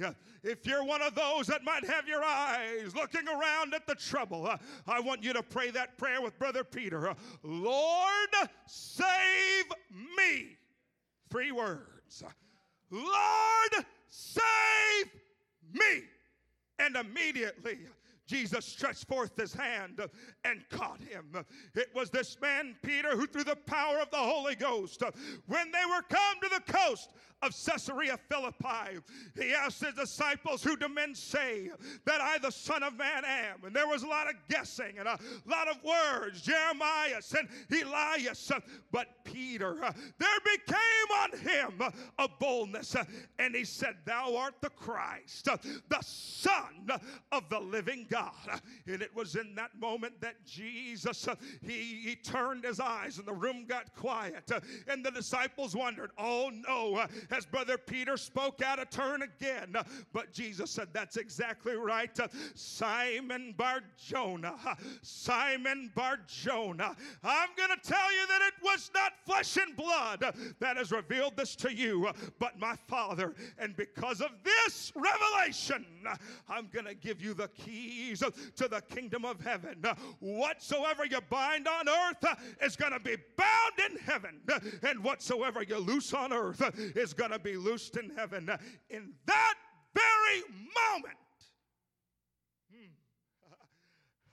If 0.42 0.66
you're 0.66 0.84
one 0.84 1.00
of 1.00 1.14
those 1.14 1.46
that 1.46 1.64
might 1.64 1.86
have 1.86 2.06
your 2.06 2.22
eyes 2.22 2.94
looking 2.94 3.26
around 3.26 3.72
at 3.72 3.86
the 3.86 3.94
trouble, 3.94 4.46
I 4.86 5.00
want 5.00 5.24
you 5.24 5.32
to 5.32 5.42
pray 5.42 5.70
that 5.70 5.96
prayer 5.96 6.20
with 6.20 6.38
Brother 6.38 6.64
Peter. 6.64 7.14
Lord, 7.42 8.28
save 8.66 9.64
me. 10.18 10.58
Three 11.30 11.52
words. 11.52 12.22
Lord, 12.90 13.86
save 14.08 15.10
me. 15.72 16.02
And 16.78 16.96
immediately 16.96 17.78
Jesus 18.30 18.64
stretched 18.64 19.08
forth 19.08 19.36
his 19.36 19.52
hand 19.52 20.00
and 20.44 20.62
caught 20.70 21.02
him. 21.02 21.44
It 21.74 21.88
was 21.94 22.10
this 22.10 22.40
man, 22.40 22.76
Peter, 22.80 23.16
who, 23.16 23.26
through 23.26 23.44
the 23.44 23.56
power 23.56 23.98
of 23.98 24.10
the 24.10 24.16
Holy 24.16 24.54
Ghost, 24.54 25.02
when 25.46 25.72
they 25.72 25.84
were 25.88 26.02
come 26.02 26.36
to 26.42 26.48
the 26.48 26.72
coast 26.72 27.10
of 27.42 27.54
Caesarea 27.66 28.18
Philippi, 28.28 29.00
he 29.38 29.52
asked 29.54 29.84
his 29.84 29.94
disciples, 29.94 30.62
Who 30.62 30.76
do 30.76 30.88
men 30.88 31.14
say 31.14 31.70
that 32.04 32.20
I, 32.20 32.38
the 32.38 32.50
Son 32.50 32.82
of 32.82 32.96
Man, 32.96 33.24
am? 33.24 33.64
And 33.64 33.74
there 33.74 33.86
was 33.86 34.02
a 34.02 34.08
lot 34.08 34.28
of 34.28 34.34
guessing 34.48 34.98
and 34.98 35.08
a 35.08 35.18
lot 35.46 35.68
of 35.68 35.76
words, 35.82 36.42
Jeremiah 36.42 37.20
and 37.38 37.48
Elias. 37.82 38.52
But 38.92 39.08
Peter, 39.24 39.76
there 40.18 40.28
became 40.44 40.78
on 41.22 41.38
him 41.38 41.82
a 42.18 42.28
boldness, 42.28 42.96
and 43.38 43.54
he 43.54 43.64
said, 43.64 43.96
Thou 44.04 44.36
art 44.36 44.54
the 44.60 44.70
Christ, 44.70 45.44
the 45.44 46.00
Son 46.02 46.90
of 47.32 47.48
the 47.48 47.60
living 47.60 48.06
God. 48.08 48.60
And 48.86 49.02
it 49.02 49.14
was 49.14 49.36
in 49.36 49.54
that 49.54 49.78
moment 49.78 50.20
that 50.20 50.44
Jesus, 50.44 51.28
uh, 51.28 51.34
he, 51.62 52.00
he 52.02 52.16
turned 52.16 52.64
his 52.64 52.80
eyes 52.80 53.18
and 53.18 53.26
the 53.26 53.32
room 53.32 53.64
got 53.66 53.94
quiet. 53.94 54.50
Uh, 54.52 54.60
and 54.88 55.04
the 55.04 55.10
disciples 55.10 55.74
wondered, 55.74 56.10
oh 56.18 56.50
no, 56.68 56.96
uh, 56.96 57.06
as 57.30 57.46
Brother 57.46 57.78
Peter 57.78 58.16
spoke 58.16 58.62
out 58.62 58.78
of 58.78 58.90
turn 58.90 59.22
again. 59.22 59.76
But 60.12 60.32
Jesus 60.32 60.70
said, 60.70 60.88
that's 60.92 61.16
exactly 61.16 61.76
right. 61.76 62.16
Simon 62.54 63.54
Barjona, 63.56 64.54
Simon 65.02 65.90
Barjona, 65.94 66.96
I'm 67.22 67.48
going 67.56 67.70
to 67.70 67.88
tell 67.88 68.12
you 68.12 68.26
that 68.26 68.42
it 68.42 68.54
was 68.62 68.90
not 68.94 69.12
flesh 69.24 69.56
and 69.56 69.76
blood 69.76 70.24
that 70.58 70.76
has 70.76 70.92
revealed 70.92 71.36
this 71.36 71.54
to 71.56 71.74
you, 71.74 72.10
but 72.38 72.58
my 72.58 72.74
Father. 72.88 73.34
And 73.58 73.76
because 73.76 74.20
of 74.20 74.30
this 74.44 74.92
revelation, 74.94 75.84
I'm 76.48 76.68
going 76.72 76.86
to 76.86 76.94
give 76.94 77.22
you 77.22 77.34
the 77.34 77.48
keys 77.48 78.22
to 78.56 78.68
the 78.68 78.82
kingdom 78.88 79.24
of 79.24 79.40
heaven. 79.40 79.84
Whatsoever 80.20 81.04
you 81.04 81.20
bind 81.28 81.68
on 81.68 81.88
earth 81.88 82.24
is 82.62 82.76
going 82.76 82.92
to 82.92 83.00
be 83.00 83.16
bound 83.36 83.90
in 83.90 83.98
heaven, 83.98 84.40
and 84.82 85.02
whatsoever 85.04 85.62
you 85.62 85.78
loose 85.78 86.12
on 86.12 86.32
earth 86.32 86.62
is 86.96 87.12
going 87.20 87.30
to 87.32 87.38
be 87.38 87.56
loosed 87.56 87.98
in 87.98 88.10
heaven. 88.16 88.50
In 88.88 89.12
that 89.26 89.54
very 89.94 90.42
moment, 90.90 91.18
hmm, 92.72 92.86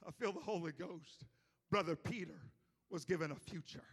I 0.08 0.10
feel 0.12 0.32
the 0.32 0.40
Holy 0.40 0.72
Ghost. 0.72 1.26
Brother 1.70 1.94
Peter 1.94 2.40
was 2.90 3.04
given 3.04 3.30
a 3.30 3.36
future. 3.36 3.84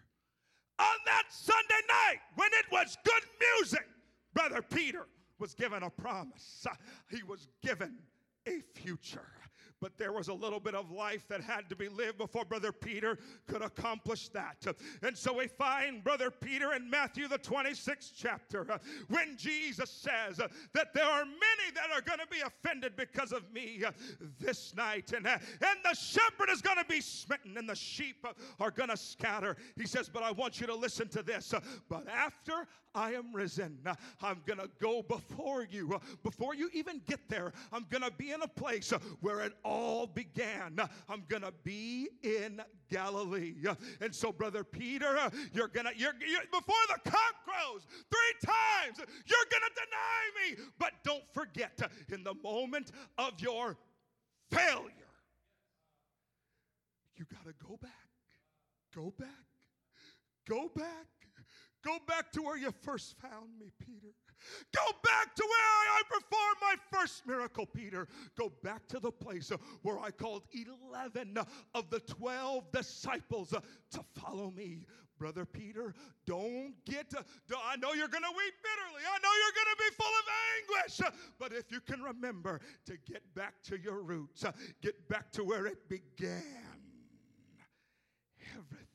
On 0.80 0.96
that 1.06 1.24
Sunday 1.30 1.82
night, 1.90 2.20
when 2.36 2.50
it 2.54 2.66
was 2.72 2.98
good 3.04 3.24
music, 3.58 3.86
Brother 4.34 4.62
Peter 4.62 5.08
was 5.40 5.54
given 5.54 5.84
a 5.84 5.90
promise. 5.90 6.66
He 7.12 7.22
was 7.24 7.50
given 7.62 7.98
a 8.48 8.62
future 8.74 9.28
but 9.82 9.98
there 9.98 10.12
was 10.12 10.28
a 10.28 10.34
little 10.34 10.60
bit 10.60 10.76
of 10.76 10.92
life 10.92 11.28
that 11.28 11.42
had 11.42 11.70
to 11.70 11.76
be 11.76 11.90
lived 11.90 12.18
before 12.18 12.46
Brother 12.46 12.72
Peter 12.72 13.18
could 13.48 13.62
accomplish 13.62 14.30
that. 14.30 14.66
And 15.02 15.18
so 15.18 15.34
we 15.38 15.48
find 15.48 16.04
Brother 16.04 16.32
Peter 16.32 16.74
in 16.74 16.90
Matthew, 16.90 17.28
the 17.28 17.40
26th 17.40 18.12
chapter, 18.16 18.72
uh, 18.72 18.78
when 19.10 19.36
Jesus 19.38 19.90
says 19.90 20.40
uh, 20.40 20.48
that 20.74 20.94
there 20.94 21.06
are 21.06 21.26
many 21.26 21.72
that 21.76 21.92
are 21.94 22.02
going 22.02 22.20
to 22.20 22.28
be 22.28 22.42
offended 22.42 22.96
because 22.96 23.32
of 23.32 23.52
me 23.52 23.84
uh, 23.86 23.92
this 24.40 24.76
night, 24.76 25.14
and, 25.14 25.28
and 25.28 25.42
the 25.84 25.94
shepherd 25.94 26.50
is 26.52 26.62
going 26.62 26.78
to 26.78 26.86
be 26.86 27.02
smitten, 27.02 27.58
and 27.58 27.70
the 27.70 27.76
sheep 27.76 28.26
are 28.60 28.72
going 28.72 28.90
to 28.90 28.98
scatter. 28.98 29.56
He 29.76 29.86
says, 29.86 30.10
But 30.10 30.24
I 30.24 30.32
want 30.32 30.60
you 30.60 30.68
to 30.68 30.76
listen 30.76 31.08
to 31.10 31.24
this. 31.24 31.54
But 31.90 32.08
after 32.08 32.68
I 32.96 33.12
am 33.12 33.34
risen, 33.34 33.78
I'm 34.22 34.42
going 34.46 34.60
to 34.60 34.70
go 34.80 35.04
before 35.04 35.68
you. 35.70 36.00
Before 36.24 36.56
you 36.56 36.70
even 36.74 37.02
get 37.06 37.20
there, 37.28 37.52
I'm 37.74 37.86
going 37.90 38.04
to 38.04 38.12
be 38.12 38.32
in 38.32 38.42
a 38.42 38.48
place 38.48 38.92
where 39.20 39.42
it 39.42 39.54
all 39.64 40.08
began. 40.08 40.80
I'm 41.10 41.24
going 41.28 41.42
to 41.42 41.54
be 41.64 42.08
in 42.24 42.62
Galilee. 42.90 43.56
And 44.00 44.16
so, 44.16 44.32
Brother 44.32 44.64
Peter, 44.64 45.18
you're 45.54 45.68
going 45.68 45.86
to, 45.86 45.92
you're, 45.98 46.14
you're, 46.26 46.42
before 46.52 46.76
the 46.88 47.10
cock 47.12 47.36
crows 47.44 47.86
three 48.10 48.50
times, 48.50 48.98
you're 48.98 49.48
going 49.52 49.64
to 49.64 49.76
deny 49.76 50.56
me. 50.58 50.64
But 50.80 50.94
don't 51.04 51.24
forget, 51.34 51.82
in 52.12 52.24
the 52.24 52.34
moment 52.44 52.92
of 53.18 53.34
your 53.40 53.78
failure, 54.50 54.92
you 57.18 57.26
got 57.32 57.46
to 57.46 57.54
go 57.68 57.78
back. 57.78 57.92
Go 58.96 59.14
back. 59.18 59.28
Go 60.48 60.70
back. 60.74 61.08
Go 61.86 61.98
back 62.08 62.32
to 62.32 62.42
where 62.42 62.58
you 62.58 62.74
first 62.82 63.16
found 63.20 63.60
me, 63.60 63.72
Peter. 63.80 64.14
Go 64.74 64.86
back 65.04 65.36
to 65.36 65.44
where 65.44 65.92
I 65.94 66.02
performed 66.10 66.58
my 66.62 66.76
first 66.92 67.28
miracle, 67.28 67.66
Peter. 67.66 68.08
Go 68.38 68.52
back 68.64 68.88
to 68.88 69.00
the 69.00 69.12
place 69.12 69.52
where 69.84 70.00
I 70.00 70.10
called 70.10 70.44
11 70.52 71.38
of 71.76 71.90
the 71.92 72.00
12 72.00 72.72
disciples 72.72 73.50
to 73.92 74.06
follow 74.16 74.50
me. 74.52 74.86
Brother 75.18 75.46
Peter, 75.46 75.94
don't 76.26 76.74
get, 76.86 77.10
to, 77.12 77.24
I 77.66 77.78
know 77.78 77.94
you're 77.94 78.10
going 78.10 78.24
to 78.24 78.36
weep 78.36 78.54
bitterly. 78.62 79.04
I 79.08 79.18
know 79.24 79.30
you're 79.42 79.56
going 79.56 79.72
to 79.72 79.80
be 79.80 79.96
full 79.96 80.08
of 80.08 80.26
anguish. 80.58 81.14
But 81.40 81.54
if 81.54 81.72
you 81.72 81.80
can 81.80 82.02
remember 82.02 82.60
to 82.88 82.98
get 83.10 83.22
back 83.34 83.54
to 83.66 83.80
your 83.80 84.02
roots, 84.02 84.44
get 84.82 85.08
back 85.08 85.32
to 85.34 85.44
where 85.44 85.68
it 85.68 85.88
began, 85.88 86.44
everything 88.52 88.86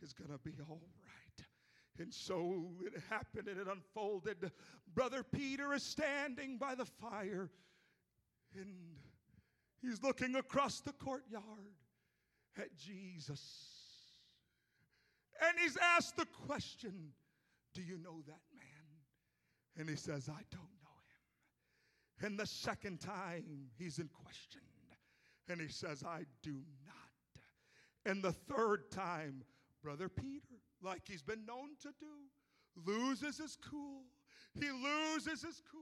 is 0.00 0.12
going 0.14 0.30
to 0.30 0.38
be 0.38 0.52
all 0.68 0.80
right. 0.80 1.01
And 2.02 2.12
so 2.12 2.66
it 2.84 3.00
happened 3.08 3.46
and 3.46 3.60
it 3.60 3.68
unfolded. 3.68 4.50
Brother 4.92 5.22
Peter 5.22 5.72
is 5.72 5.84
standing 5.84 6.58
by 6.58 6.74
the 6.74 6.84
fire 6.84 7.48
and 8.56 8.74
he's 9.80 10.02
looking 10.02 10.34
across 10.34 10.80
the 10.80 10.92
courtyard 10.92 11.76
at 12.58 12.76
Jesus. 12.76 13.40
And 15.48 15.56
he's 15.60 15.76
asked 15.76 16.16
the 16.16 16.26
question 16.26 17.12
Do 17.72 17.82
you 17.82 17.98
know 17.98 18.20
that 18.26 18.40
man? 18.52 19.78
And 19.78 19.88
he 19.88 19.96
says, 19.96 20.28
I 20.28 20.42
don't 20.50 20.62
know 20.82 20.98
him. 22.18 22.26
And 22.26 22.38
the 22.38 22.46
second 22.46 23.00
time 23.00 23.70
he's 23.78 24.00
in 24.00 24.08
question, 24.08 24.60
and 25.48 25.60
he 25.60 25.68
says, 25.68 26.02
I 26.04 26.24
do 26.42 26.62
not. 26.84 27.42
And 28.04 28.22
the 28.22 28.32
third 28.32 28.90
time, 28.90 29.44
Brother 29.82 30.08
Peter, 30.08 30.60
like 30.82 31.02
he's 31.06 31.22
been 31.22 31.44
known 31.46 31.76
to 31.82 31.88
do, 31.98 32.90
loses 32.90 33.38
his 33.38 33.56
cool. 33.70 34.02
He 34.54 34.70
loses 34.70 35.42
his 35.42 35.62
cool. 35.70 35.80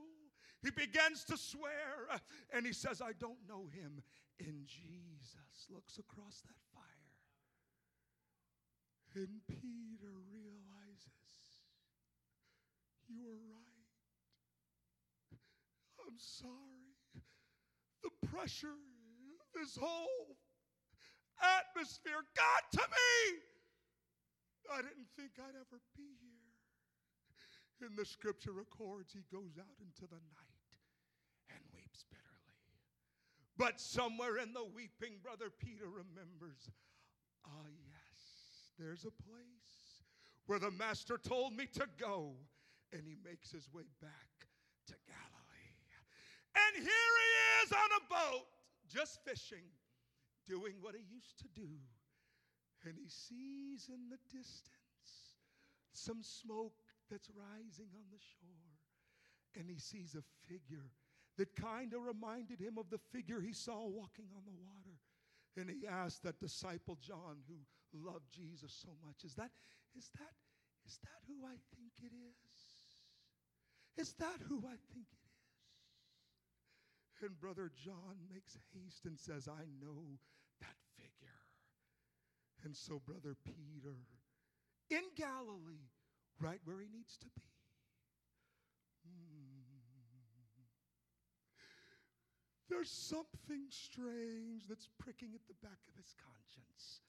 He 0.62 0.70
begins 0.70 1.24
to 1.24 1.36
swear 1.36 2.06
uh, 2.12 2.18
and 2.54 2.66
he 2.66 2.72
says, 2.72 3.00
I 3.00 3.12
don't 3.18 3.38
know 3.48 3.66
him. 3.72 4.02
And 4.38 4.66
Jesus 4.66 5.66
looks 5.72 5.98
across 5.98 6.40
that 6.42 6.60
fire. 6.72 6.82
And 9.14 9.40
Peter 9.48 10.12
realizes, 10.32 11.64
You 13.08 13.24
were 13.24 13.40
right. 13.52 13.70
I'm 16.06 16.16
sorry. 16.16 16.52
the 18.02 18.28
pressure, 18.28 18.78
this 19.54 19.76
whole 19.76 20.36
atmosphere 21.40 22.22
got 22.36 22.70
to 22.72 22.86
me. 22.88 23.38
I 24.70 24.82
didn't 24.82 25.10
think 25.18 25.34
I'd 25.38 25.58
ever 25.58 25.82
be 25.96 26.14
here. 26.22 27.86
In 27.86 27.96
the 27.96 28.04
scripture 28.04 28.52
records, 28.52 29.12
he 29.12 29.24
goes 29.32 29.58
out 29.58 29.76
into 29.82 30.06
the 30.06 30.20
night 30.20 30.70
and 31.50 31.60
weeps 31.74 32.04
bitterly. 32.06 32.60
But 33.56 33.80
somewhere 33.80 34.38
in 34.38 34.52
the 34.52 34.64
weeping, 34.64 35.18
Brother 35.22 35.50
Peter 35.50 35.88
remembers 35.88 36.70
ah, 37.46 37.66
yes, 37.82 38.70
there's 38.78 39.04
a 39.04 39.22
place 39.24 40.04
where 40.46 40.58
the 40.58 40.70
Master 40.70 41.18
told 41.18 41.56
me 41.56 41.66
to 41.74 41.86
go. 41.98 42.34
And 42.92 43.02
he 43.06 43.16
makes 43.24 43.52
his 43.52 43.70
way 43.72 43.86
back 44.02 44.50
to 44.88 44.94
Galilee. 45.06 45.78
And 46.56 46.82
here 46.82 47.14
he 47.22 47.30
is 47.64 47.72
on 47.72 47.90
a 47.98 48.02
boat, 48.10 48.46
just 48.88 49.24
fishing, 49.24 49.62
doing 50.48 50.74
what 50.80 50.96
he 50.96 51.02
used 51.08 51.38
to 51.38 51.48
do. 51.54 51.68
And 52.84 52.94
he 52.96 53.08
sees 53.08 53.88
in 53.88 54.08
the 54.08 54.18
distance 54.32 55.36
some 55.92 56.22
smoke 56.22 56.80
that's 57.10 57.30
rising 57.30 57.90
on 57.94 58.06
the 58.10 58.18
shore. 58.18 58.78
And 59.56 59.68
he 59.68 59.78
sees 59.78 60.14
a 60.14 60.22
figure 60.48 60.90
that 61.36 61.56
kind 61.56 61.92
of 61.92 62.02
reminded 62.02 62.60
him 62.60 62.78
of 62.78 62.88
the 62.90 63.00
figure 63.12 63.40
he 63.40 63.52
saw 63.52 63.86
walking 63.86 64.28
on 64.36 64.44
the 64.44 64.52
water. 64.52 64.96
And 65.56 65.68
he 65.68 65.86
asked 65.86 66.22
that 66.22 66.40
disciple 66.40 66.96
John, 67.00 67.42
who 67.48 67.58
loved 67.92 68.30
Jesus 68.30 68.72
so 68.72 68.90
much, 69.04 69.24
Is 69.24 69.34
that, 69.34 69.50
is 69.96 70.08
that, 70.18 70.34
is 70.86 70.98
that 71.02 71.20
who 71.26 71.44
I 71.44 71.56
think 71.74 71.92
it 72.02 72.14
is? 72.14 74.08
Is 74.08 74.14
that 74.14 74.40
who 74.48 74.58
I 74.58 74.78
think 74.94 75.06
it 75.12 75.24
is? 77.20 77.28
And 77.28 77.38
Brother 77.38 77.70
John 77.84 78.16
makes 78.32 78.56
haste 78.72 79.04
and 79.04 79.18
says, 79.18 79.48
I 79.48 79.64
know. 79.84 80.18
And 82.64 82.76
so, 82.76 83.00
Brother 83.06 83.36
Peter, 83.44 83.96
in 84.90 85.02
Galilee, 85.16 85.88
right 86.40 86.60
where 86.64 86.80
he 86.80 86.88
needs 86.92 87.16
to 87.18 87.26
be. 87.26 87.42
Hmm. 89.06 89.60
There's 92.68 92.90
something 92.90 93.64
strange 93.68 94.68
that's 94.68 94.88
pricking 94.98 95.30
at 95.34 95.40
the 95.48 95.54
back 95.66 95.78
of 95.88 95.96
his 95.96 96.14
conscience 96.14 97.00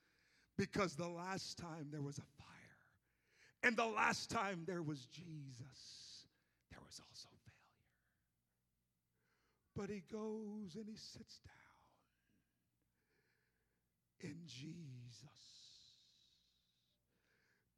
because 0.57 0.95
the 0.95 1.07
last 1.07 1.57
time 1.57 1.87
there 1.91 2.01
was 2.01 2.17
a 2.17 2.29
fire, 2.37 2.47
and 3.63 3.75
the 3.75 3.85
last 3.85 4.29
time 4.29 4.63
there 4.65 4.83
was 4.83 5.05
Jesus 5.07 6.01
there 6.71 6.79
was 6.85 6.99
also 7.09 7.29
failure. 7.43 7.91
But 9.75 9.89
he 9.89 10.03
goes 10.11 10.75
and 10.75 10.87
he 10.87 10.95
sits 10.95 11.39
down. 11.39 11.60
In 14.23 14.35
Jesus, 14.45 15.25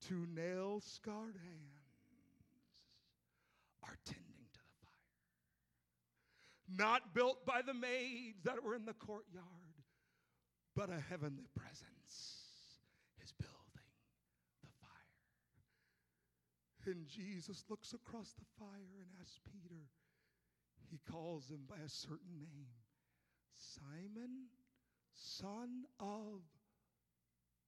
two 0.01 0.27
nail 0.35 0.81
scarred 0.81 1.38
hands 1.38 1.47
are 3.83 3.97
tending 4.05 4.47
to 4.53 4.59
the 4.59 4.75
fire. 4.81 6.77
Not 6.77 7.13
built 7.13 7.45
by 7.45 7.62
the 7.62 7.73
maids 7.73 8.41
that 8.43 8.62
were 8.62 8.75
in 8.75 8.83
the 8.85 8.93
courtyard, 8.93 9.45
but 10.75 10.89
a 10.89 11.00
heavenly 11.09 11.47
presence 11.55 12.35
is 13.23 13.31
building 13.39 13.93
the 14.62 14.67
fire. 14.81 16.91
And 16.93 17.07
Jesus 17.07 17.63
looks 17.69 17.93
across 17.93 18.33
the 18.33 18.45
fire 18.59 19.00
and 19.00 19.07
asks 19.21 19.39
Peter, 19.45 19.88
he 20.89 21.00
calls 21.09 21.50
him 21.50 21.62
by 21.69 21.77
a 21.85 21.89
certain 21.89 22.38
name 22.39 22.67
Simon, 23.55 24.50
son 25.15 25.86
of 26.00 26.41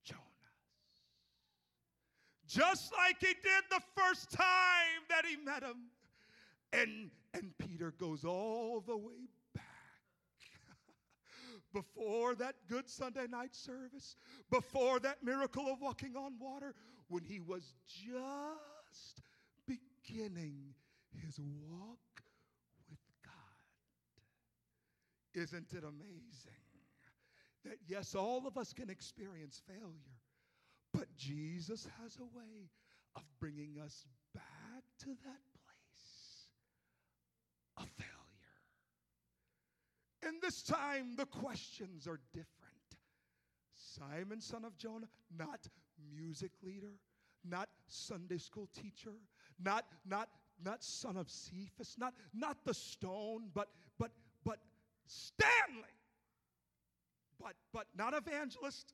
Jonas. 0.03 0.21
Just 2.47 2.91
like 2.93 3.17
he 3.19 3.27
did 3.27 3.63
the 3.69 3.81
first 3.95 4.31
time 4.31 5.03
that 5.09 5.25
he 5.25 5.37
met 5.37 5.63
him. 5.63 5.89
And, 6.73 7.11
and 7.33 7.57
Peter 7.57 7.91
goes 7.91 8.25
all 8.25 8.83
the 8.85 8.97
way 8.97 9.29
back. 9.53 9.63
before 11.73 12.35
that 12.35 12.55
good 12.69 12.89
Sunday 12.89 13.27
night 13.29 13.55
service, 13.55 14.15
before 14.51 14.99
that 14.99 15.23
miracle 15.23 15.67
of 15.67 15.81
walking 15.81 16.15
on 16.15 16.33
water, 16.39 16.75
when 17.07 17.23
he 17.23 17.39
was 17.39 17.73
just 17.87 18.75
just 18.95 19.21
beginning 19.67 20.73
his 21.25 21.39
walk 21.39 22.23
with 22.89 22.99
God. 23.23 23.33
Isn't 25.41 25.73
it 25.73 25.83
amazing 25.83 26.64
that, 27.65 27.77
yes, 27.87 28.15
all 28.15 28.47
of 28.47 28.57
us 28.57 28.73
can 28.73 28.89
experience 28.89 29.61
failure, 29.67 30.15
but 30.93 31.07
Jesus 31.17 31.87
has 32.01 32.17
a 32.17 32.37
way 32.37 32.69
of 33.15 33.23
bringing 33.39 33.79
us 33.83 34.05
back 34.33 34.83
to 34.99 35.07
that 35.07 35.41
place 35.53 36.49
of 37.77 37.87
failure. 37.97 38.11
And 40.23 40.41
this 40.41 40.63
time, 40.63 41.15
the 41.15 41.25
questions 41.25 42.07
are 42.07 42.19
different. 42.33 42.51
Simon, 43.73 44.41
son 44.41 44.65
of 44.65 44.77
Jonah, 44.77 45.07
not 45.37 45.67
music 46.15 46.51
leader, 46.63 46.93
not 47.47 47.69
Sunday 47.87 48.37
school 48.37 48.67
teacher, 48.73 49.13
not, 49.63 49.85
not, 50.05 50.29
not 50.63 50.83
son 50.83 51.17
of 51.17 51.29
Cephas, 51.29 51.95
not, 51.97 52.13
not 52.33 52.57
the 52.65 52.73
stone, 52.73 53.49
but, 53.53 53.69
but, 53.99 54.11
but 54.43 54.59
Stanley. 55.07 55.95
But, 57.39 57.55
but 57.73 57.87
not 57.95 58.13
evangelist, 58.13 58.93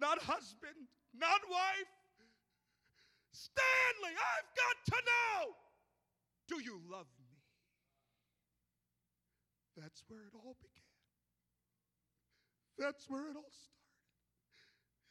not 0.00 0.18
husband, 0.22 0.88
not 1.14 1.40
wife. 1.50 1.92
Stanley, 3.32 4.14
I've 4.14 4.50
got 4.56 4.76
to 4.94 5.02
know 5.04 5.54
do 6.50 6.58
you 6.58 6.82
love 6.90 7.06
me? 7.22 7.30
That's 9.76 10.02
where 10.08 10.26
it 10.26 10.34
all 10.34 10.58
began. 10.58 10.90
That's 12.76 13.06
where 13.08 13.30
it 13.30 13.36
all 13.38 13.54
started. 13.54 13.80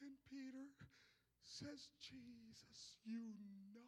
And 0.03 0.19
Peter 0.27 0.67
says, 1.47 1.88
Jesus, 2.03 2.99
you 3.05 3.32
know, 3.71 3.88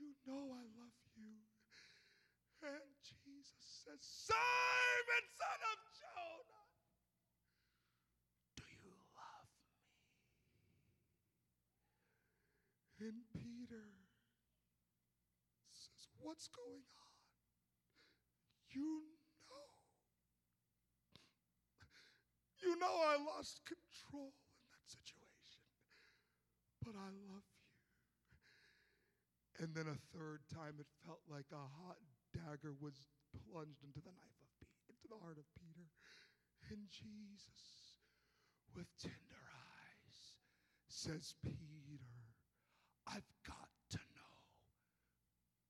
you 0.00 0.16
know 0.24 0.48
I 0.56 0.64
love 0.80 0.96
you. 1.12 1.44
And 2.64 2.88
Jesus 3.04 3.84
says, 3.84 4.00
Simon, 4.00 5.24
son 5.36 5.60
of 5.60 5.78
Jonah, 5.92 6.68
do 8.56 8.64
you 8.80 8.96
love 9.12 9.48
me? 9.60 9.76
And 13.00 13.26
Peter 13.32 13.90
says, 15.72 16.08
What's 16.20 16.48
going 16.48 16.86
on? 16.86 17.14
You 18.70 19.02
know. 19.50 19.68
You 22.62 22.78
know 22.78 22.94
I 23.06 23.16
lost 23.18 23.60
control 23.66 24.32
in 24.32 24.64
that 24.72 24.84
situation 24.88 25.34
but 26.84 27.00
I 27.00 27.08
love 27.32 27.48
you. 27.48 27.64
And 29.64 29.72
then 29.72 29.88
a 29.88 29.96
third 30.12 30.44
time, 30.52 30.76
it 30.76 30.86
felt 31.08 31.24
like 31.24 31.48
a 31.48 31.64
hot 31.80 31.96
dagger 32.36 32.76
was 32.76 33.08
plunged 33.32 33.80
into 33.80 34.04
the 34.04 34.12
knife 34.12 34.36
of 34.44 34.52
Peter, 34.60 34.92
into 34.92 35.08
the 35.08 35.16
heart 35.16 35.40
of 35.40 35.48
Peter. 35.56 35.88
And 36.68 36.84
Jesus, 36.92 38.04
with 38.76 38.92
tender 39.00 39.40
eyes, 39.48 40.36
says, 40.92 41.32
Peter, 41.40 42.04
I've 43.06 43.30
got 43.46 43.68
to 43.90 43.98
know, 43.98 44.34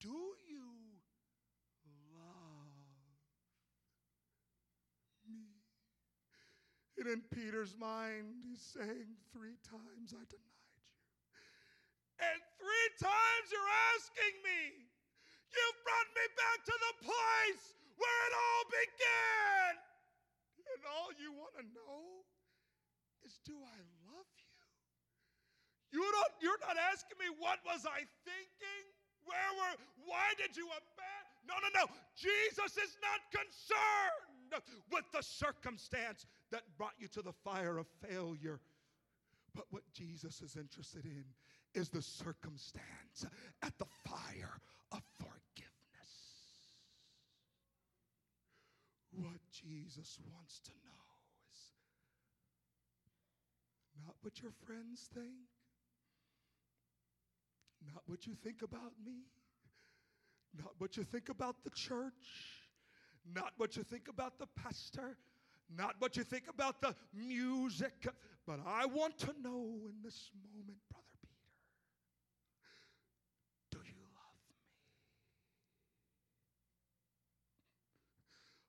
do 0.01 0.17
you 0.49 0.71
love 2.15 2.75
me? 5.29 5.45
And 6.99 7.09
in 7.09 7.23
Peter's 7.35 7.75
mind, 7.79 8.35
he's 8.43 8.61
saying 8.61 9.17
three 9.33 9.59
times, 9.69 10.15
I 10.15 10.25
denied 10.31 10.55
you 10.77 10.85
and 12.21 12.41
three 12.59 12.91
times 13.03 13.47
you're 13.51 13.75
asking 13.95 14.35
me. 14.47 14.61
You've 15.51 15.81
brought 15.87 16.11
me 16.15 16.27
back 16.35 16.59
to 16.67 16.77
the 16.79 16.95
place 17.07 17.65
where 17.99 18.21
it 18.27 18.35
all 18.35 18.65
began. 18.71 19.71
And 20.75 20.81
all 20.91 21.11
you 21.15 21.31
want 21.31 21.55
to 21.59 21.65
know 21.75 22.27
is 23.23 23.39
do 23.47 23.55
I 23.55 23.79
you? 25.95 26.03
Don't 26.03 26.35
you're 26.43 26.61
not 26.61 26.77
asking 26.91 27.17
me 27.23 27.31
what 27.39 27.63
was 27.63 27.87
I 27.87 28.03
thinking? 28.27 28.83
Where 29.25 29.53
were 29.57 29.75
why 30.11 30.35
did 30.37 30.59
you 30.59 30.67
abandon? 30.67 31.35
No, 31.47 31.55
no, 31.63 31.71
no. 31.73 31.87
Jesus 32.17 32.77
is 32.77 32.99
not 33.01 33.21
concerned 33.31 34.63
with 34.91 35.05
the 35.13 35.23
circumstance 35.23 36.27
that 36.51 36.63
brought 36.77 36.95
you 36.99 37.09
to 37.09 37.23
the 37.23 37.33
fire 37.33 37.79
of 37.79 37.87
failure. 38.07 38.61
But 39.55 39.67
what 39.71 39.83
Jesus 39.93 40.43
is 40.43 40.57
interested 40.57 41.05
in 41.05 41.25
is 41.75 41.89
the 41.89 42.03
circumstance 42.03 43.27
at 43.63 43.77
the 43.79 43.87
fire 44.07 44.61
of 44.93 45.03
forgiveness. 45.19 45.71
What 49.13 49.41
Jesus 49.53 50.19
wants 50.33 50.61
to 50.61 50.71
know 50.71 51.05
is 51.51 51.59
not 54.05 54.17
what 54.23 54.41
your 54.43 54.53
friends 54.67 55.09
think, 55.15 55.54
not 57.93 58.03
what 58.07 58.27
you 58.27 58.35
think 58.35 58.63
about 58.63 58.93
me, 59.05 59.23
not 60.57 60.73
what 60.79 60.97
you 60.97 61.05
think 61.05 61.29
about 61.29 61.57
the 61.65 61.71
church, 61.71 62.63
not 63.33 63.53
what 63.57 63.77
you 63.77 63.83
think 63.83 64.09
about 64.09 64.39
the 64.39 64.47
pastor, 64.57 65.17
not 65.75 65.95
what 65.99 66.17
you 66.17 66.25
think 66.25 66.45
about 66.49 66.81
the 66.81 66.95
music, 67.15 68.07
but 68.47 68.61
I 68.67 68.87
want 68.87 69.19
to 69.21 69.35
know 69.43 69.89
in 69.89 70.03
this 70.03 70.31
moment, 70.55 70.79
Brother 70.91 71.05
Peter, 71.23 71.33
do 73.73 73.79
you 73.89 74.05
love 74.15 74.39
me? 74.51 74.57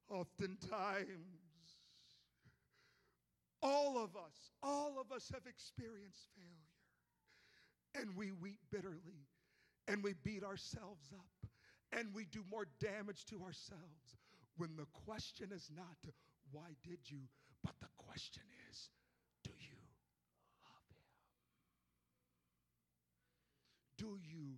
Oftentimes, 0.10 1.45
all 3.62 3.97
of 3.97 4.15
us, 4.15 4.51
all 4.63 4.97
of 4.99 5.12
us 5.12 5.30
have 5.34 5.45
experienced 5.47 6.30
failure. 6.36 6.64
And 7.99 8.15
we 8.15 8.31
weep 8.31 8.60
bitterly 8.71 9.25
and 9.88 10.03
we 10.03 10.13
beat 10.23 10.43
ourselves 10.43 11.13
up 11.13 11.49
and 11.97 12.10
we 12.13 12.25
do 12.25 12.43
more 12.49 12.65
damage 12.79 13.25
to 13.25 13.41
ourselves 13.41 14.17
when 14.58 14.75
the 14.75 14.86
question 15.05 15.49
is 15.53 15.69
not, 15.75 16.13
why 16.51 16.75
did 16.84 16.99
you? 17.05 17.19
But 17.63 17.73
the 17.79 17.88
question 17.97 18.43
is, 18.71 18.89
do 19.43 19.51
you 19.60 19.77
love 20.63 20.88
him? 23.97 24.08
Do 24.08 24.19
you 24.23 24.58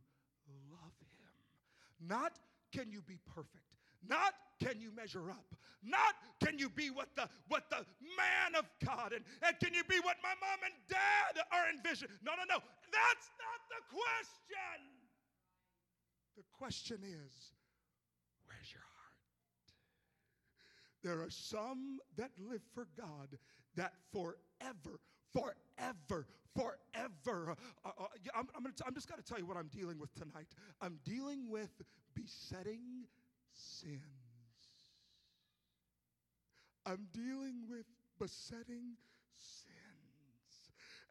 love 0.72 0.94
him? 1.00 2.08
Not 2.08 2.34
can 2.72 2.92
you 2.92 3.02
be 3.02 3.18
perfect? 3.34 3.76
Not 4.08 4.34
can 4.62 4.80
you 4.80 4.92
measure 4.96 5.30
up? 5.30 5.56
Not 5.84 6.16
can 6.44 6.60
you 6.60 6.70
be 6.70 6.90
what 6.90 7.10
the 7.16 7.30
what 7.48 7.70
the 7.70 7.86
man 8.18 8.56
of 8.58 8.66
God 8.86 9.14
and, 9.14 9.24
and 9.42 9.60
can 9.60 9.74
you 9.74 9.84
be 9.84 10.00
what 10.02 10.18
my 10.22 10.34
mom 10.42 10.60
and 10.66 10.74
dad 10.90 11.44
are 11.52 11.70
envisioning? 11.74 12.18
No, 12.24 12.34
no, 12.34 12.44
no. 12.56 12.62
That's 12.92 13.28
not 13.40 13.60
the 13.70 13.82
question. 13.92 14.80
The 16.36 16.44
question 16.58 16.98
is, 17.04 17.52
where's 18.46 18.72
your 18.72 18.82
heart? 18.82 19.68
There 21.04 21.22
are 21.26 21.30
some 21.30 22.00
that 22.18 22.32
live 22.38 22.62
for 22.74 22.88
God 22.98 23.38
that 23.76 23.94
forever, 24.12 25.00
forever, 25.34 26.28
forever. 26.56 27.56
Uh, 27.86 27.90
uh, 27.98 28.08
I'm, 28.36 28.48
I'm, 28.56 28.64
gonna 28.64 28.76
t- 28.76 28.84
I'm 28.86 28.94
just 28.94 29.08
going 29.08 29.22
to 29.22 29.28
tell 29.28 29.40
you 29.40 29.46
what 29.46 29.58
I'm 29.58 29.70
dealing 29.70 30.00
with 30.00 30.14
tonight. 30.16 30.48
I'm 30.82 31.00
dealing 31.04 31.50
with 31.50 31.70
besetting 32.16 33.06
sins. 33.54 34.02
I'm 36.86 37.08
dealing 37.14 37.64
with 37.70 37.86
besetting 38.20 38.96
sins. 39.38 39.67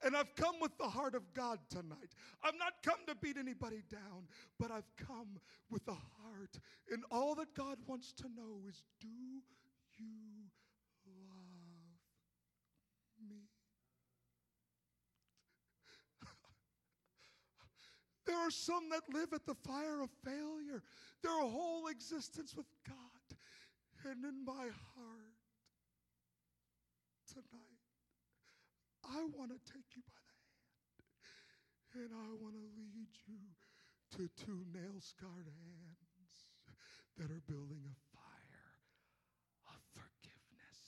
And 0.04 0.16
I've 0.16 0.34
come 0.36 0.56
with 0.60 0.76
the 0.78 0.88
heart 0.88 1.14
of 1.14 1.22
God 1.34 1.58
tonight. 1.70 2.14
I've 2.44 2.58
not 2.58 2.74
come 2.82 2.98
to 3.08 3.14
beat 3.14 3.36
anybody 3.38 3.82
down, 3.90 4.28
but 4.58 4.70
I've 4.70 4.90
come 4.96 5.40
with 5.70 5.86
a 5.88 5.92
heart. 5.92 6.58
And 6.90 7.02
all 7.10 7.34
that 7.36 7.54
God 7.54 7.78
wants 7.86 8.12
to 8.12 8.24
know 8.24 8.60
is 8.68 8.82
do 9.00 9.08
you 9.08 9.40
love 11.06 11.46
me? 13.28 13.48
there 18.26 18.36
are 18.36 18.50
some 18.50 18.90
that 18.90 19.02
live 19.12 19.32
at 19.32 19.46
the 19.46 19.54
fire 19.66 20.02
of 20.02 20.10
failure, 20.22 20.82
their 21.22 21.40
whole 21.40 21.86
existence 21.88 22.54
with 22.54 22.66
God. 22.86 22.96
And 24.04 24.24
in 24.24 24.44
my 24.44 24.52
heart 24.52 25.36
tonight, 27.26 27.85
I 29.12 29.24
want 29.36 29.50
to 29.50 29.60
take 29.72 29.94
you 29.94 30.02
by 30.06 30.18
the 30.26 32.02
hand 32.02 32.10
and 32.10 32.12
I 32.12 32.30
want 32.42 32.54
to 32.54 32.66
lead 32.76 33.10
you 33.26 33.40
to 34.16 34.28
two 34.44 34.64
nail 34.72 35.00
scarred 35.00 35.48
hands 35.48 36.36
that 37.18 37.30
are 37.30 37.42
building 37.48 37.82
a 37.86 37.96
fire 38.12 38.74
of 39.68 39.80
forgiveness. 39.92 40.80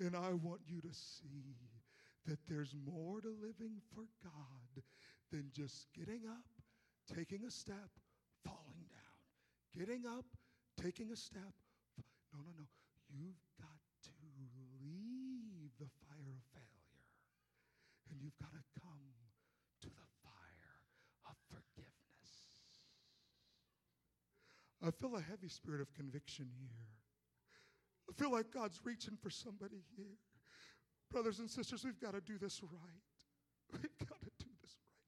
And 0.00 0.16
I 0.16 0.32
want 0.34 0.60
you 0.66 0.80
to 0.80 0.92
see 0.92 1.56
that 2.26 2.38
there's 2.48 2.74
more 2.74 3.20
to 3.20 3.28
living 3.28 3.80
for 3.94 4.04
God 4.22 4.82
than 5.30 5.50
just 5.52 5.88
getting 5.94 6.26
up, 6.26 6.48
taking 7.14 7.44
a 7.44 7.50
step, 7.50 7.90
falling 8.44 8.86
down. 8.90 9.16
Getting 9.76 10.06
up, 10.06 10.24
taking 10.80 11.12
a 11.12 11.16
step. 11.16 11.52
No, 12.32 12.40
no, 12.40 12.52
no. 12.56 12.66
You've 13.12 13.44
got 13.60 13.80
to 14.04 14.10
leave 14.80 15.70
the 15.78 15.88
fire 16.00 16.32
of 16.32 16.44
failure. 16.52 17.04
And 18.10 18.15
you've 18.26 18.38
got 18.42 18.50
to 18.50 18.64
come 18.82 18.98
to 19.80 19.86
the 19.86 20.08
fire 20.26 20.82
of 21.30 21.36
forgiveness. 21.46 22.50
I 24.82 24.90
feel 24.90 25.14
a 25.16 25.22
heavy 25.22 25.48
spirit 25.48 25.80
of 25.80 25.94
conviction 25.94 26.50
here. 26.58 26.90
I 28.10 28.12
feel 28.20 28.32
like 28.32 28.50
God's 28.50 28.80
reaching 28.82 29.16
for 29.22 29.30
somebody 29.30 29.84
here. 29.96 30.18
Brothers 31.12 31.38
and 31.38 31.48
sisters, 31.48 31.84
we've 31.84 32.00
got 32.00 32.14
to 32.14 32.20
do 32.20 32.36
this 32.36 32.60
right. 32.64 33.06
We've 33.72 34.08
got 34.08 34.20
to 34.20 34.30
do 34.40 34.50
this 34.60 34.74
right 34.82 35.06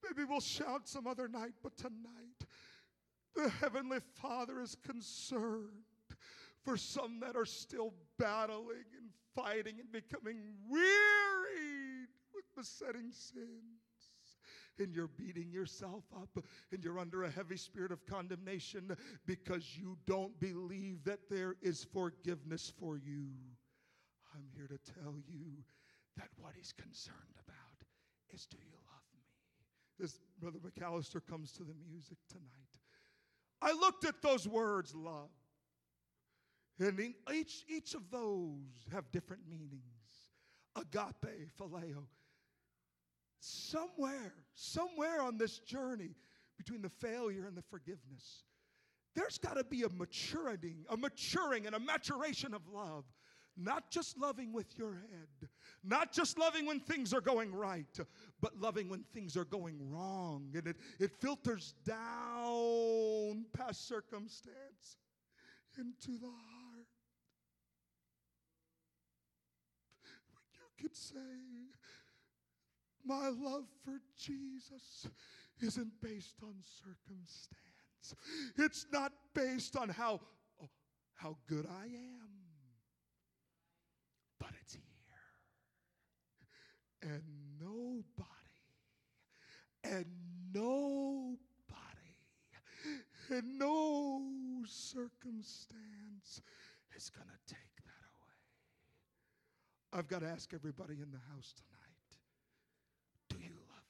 tonight. 0.00 0.16
Maybe 0.16 0.24
we'll 0.26 0.40
shout 0.40 0.88
some 0.88 1.06
other 1.06 1.28
night, 1.28 1.52
but 1.62 1.76
tonight, 1.76 2.48
the 3.36 3.50
Heavenly 3.50 3.98
Father 4.14 4.62
is 4.62 4.76
concerned 4.86 5.91
for 6.64 6.76
some 6.76 7.20
that 7.20 7.36
are 7.36 7.44
still 7.44 7.92
battling 8.18 8.84
and 8.96 9.10
fighting 9.34 9.74
and 9.80 9.90
becoming 9.90 10.38
wearied 10.68 12.08
with 12.34 12.44
besetting 12.56 13.10
sins. 13.10 13.48
And 14.78 14.94
you're 14.94 15.08
beating 15.08 15.52
yourself 15.52 16.04
up 16.16 16.44
and 16.72 16.82
you're 16.82 16.98
under 16.98 17.24
a 17.24 17.30
heavy 17.30 17.58
spirit 17.58 17.92
of 17.92 18.06
condemnation 18.06 18.96
because 19.26 19.76
you 19.76 19.98
don't 20.06 20.38
believe 20.40 21.04
that 21.04 21.28
there 21.30 21.56
is 21.60 21.84
forgiveness 21.92 22.72
for 22.80 22.96
you. 22.96 23.26
I'm 24.34 24.46
here 24.56 24.66
to 24.66 24.78
tell 25.00 25.14
you 25.28 25.62
that 26.16 26.28
what 26.38 26.54
he's 26.56 26.72
concerned 26.72 27.36
about 27.46 27.86
is 28.32 28.46
do 28.46 28.56
you 28.56 28.72
love 28.72 29.04
me? 29.14 30.04
As 30.04 30.18
Brother 30.40 30.58
McAllister 30.58 31.20
comes 31.24 31.52
to 31.52 31.64
the 31.64 31.74
music 31.86 32.16
tonight, 32.30 32.48
I 33.60 33.72
looked 33.72 34.06
at 34.06 34.22
those 34.22 34.48
words, 34.48 34.94
love. 34.94 35.30
And 36.78 36.98
in 36.98 37.14
each, 37.32 37.64
each 37.68 37.94
of 37.94 38.10
those 38.10 38.86
have 38.92 39.10
different 39.12 39.42
meanings. 39.48 39.82
Agape, 40.76 41.48
phileo. 41.58 42.04
Somewhere, 43.40 44.32
somewhere 44.54 45.20
on 45.20 45.36
this 45.36 45.58
journey 45.58 46.14
between 46.56 46.82
the 46.82 46.88
failure 46.88 47.46
and 47.46 47.56
the 47.56 47.62
forgiveness, 47.62 48.44
there's 49.14 49.38
got 49.38 49.56
to 49.56 49.64
be 49.64 49.82
a 49.82 49.88
maturing, 49.90 50.86
a 50.88 50.96
maturing 50.96 51.66
and 51.66 51.74
a 51.74 51.80
maturation 51.80 52.54
of 52.54 52.62
love. 52.68 53.04
Not 53.54 53.90
just 53.90 54.18
loving 54.18 54.50
with 54.54 54.78
your 54.78 54.94
head, 54.94 55.50
not 55.84 56.10
just 56.10 56.38
loving 56.38 56.64
when 56.64 56.80
things 56.80 57.12
are 57.12 57.20
going 57.20 57.54
right, 57.54 57.98
but 58.40 58.58
loving 58.58 58.88
when 58.88 59.04
things 59.12 59.36
are 59.36 59.44
going 59.44 59.76
wrong. 59.78 60.48
And 60.54 60.66
it, 60.66 60.76
it 60.98 61.10
filters 61.20 61.74
down 61.84 63.44
past 63.52 63.86
circumstance 63.86 64.96
into 65.78 66.18
the 66.18 66.28
heart. 66.28 66.86
You 70.54 70.60
could 70.82 70.96
say, 70.96 71.18
My 73.04 73.28
love 73.28 73.64
for 73.84 74.00
Jesus 74.18 75.06
isn't 75.60 75.92
based 76.02 76.36
on 76.42 76.54
circumstance, 76.84 78.14
it's 78.56 78.86
not 78.92 79.12
based 79.34 79.76
on 79.76 79.88
how, 79.88 80.20
oh, 80.60 80.68
how 81.14 81.36
good 81.48 81.66
I 81.66 81.84
am, 81.84 82.30
but 84.40 84.50
it's 84.60 84.74
here. 84.74 84.82
And 87.02 87.22
nobody, 87.60 88.28
and 89.84 90.06
nobody 90.52 91.38
and 93.32 93.58
no 93.58 94.20
circumstance 94.66 96.42
is 96.94 97.10
going 97.10 97.28
to 97.28 97.54
take. 97.54 97.71
I've 99.92 100.08
got 100.08 100.20
to 100.20 100.28
ask 100.28 100.54
everybody 100.54 100.94
in 100.94 101.10
the 101.10 101.18
house 101.34 101.52
tonight 101.54 101.78
do 103.28 103.36
you 103.38 103.54
love 103.68 103.84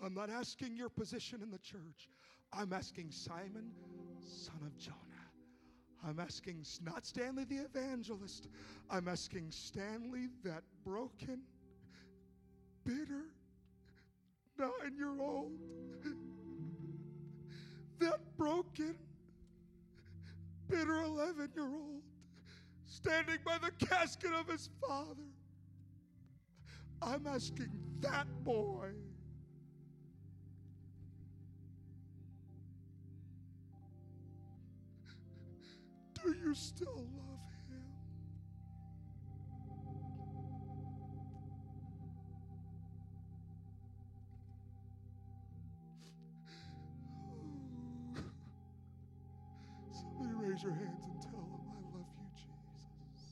him? 0.00 0.06
I'm 0.06 0.14
not 0.14 0.30
asking 0.30 0.76
your 0.76 0.88
position 0.88 1.42
in 1.42 1.50
the 1.50 1.58
church. 1.58 2.08
I'm 2.52 2.72
asking 2.72 3.10
Simon, 3.10 3.70
son 4.24 4.60
of 4.64 4.76
Jonah. 4.78 4.96
I'm 6.06 6.20
asking 6.20 6.64
not 6.84 7.06
Stanley 7.06 7.44
the 7.44 7.56
evangelist. 7.56 8.48
I'm 8.90 9.08
asking 9.08 9.50
Stanley 9.50 10.28
that 10.44 10.62
broken, 10.84 11.40
bitter, 12.84 13.24
nine 14.58 14.96
year 14.96 15.20
old 15.20 15.52
that 17.98 18.20
broken, 18.36 18.94
bitter 20.68 21.02
11 21.02 21.50
year 21.54 21.64
old 21.64 22.02
standing 22.86 23.38
by 23.44 23.58
the 23.58 23.86
casket 23.86 24.32
of 24.32 24.48
his 24.48 24.68
father. 24.80 25.22
I'm 27.02 27.26
asking 27.26 27.70
that 28.00 28.26
boy. 28.44 28.88
Do 36.22 36.34
you 36.44 36.54
still 36.54 37.06
love 37.16 37.25
your 50.66 50.74
hands 50.74 51.04
and 51.06 51.22
tell 51.22 51.30
him, 51.30 51.62
I 51.70 51.94
love 51.94 52.06
you, 52.18 52.26
Jesus. 52.34 53.30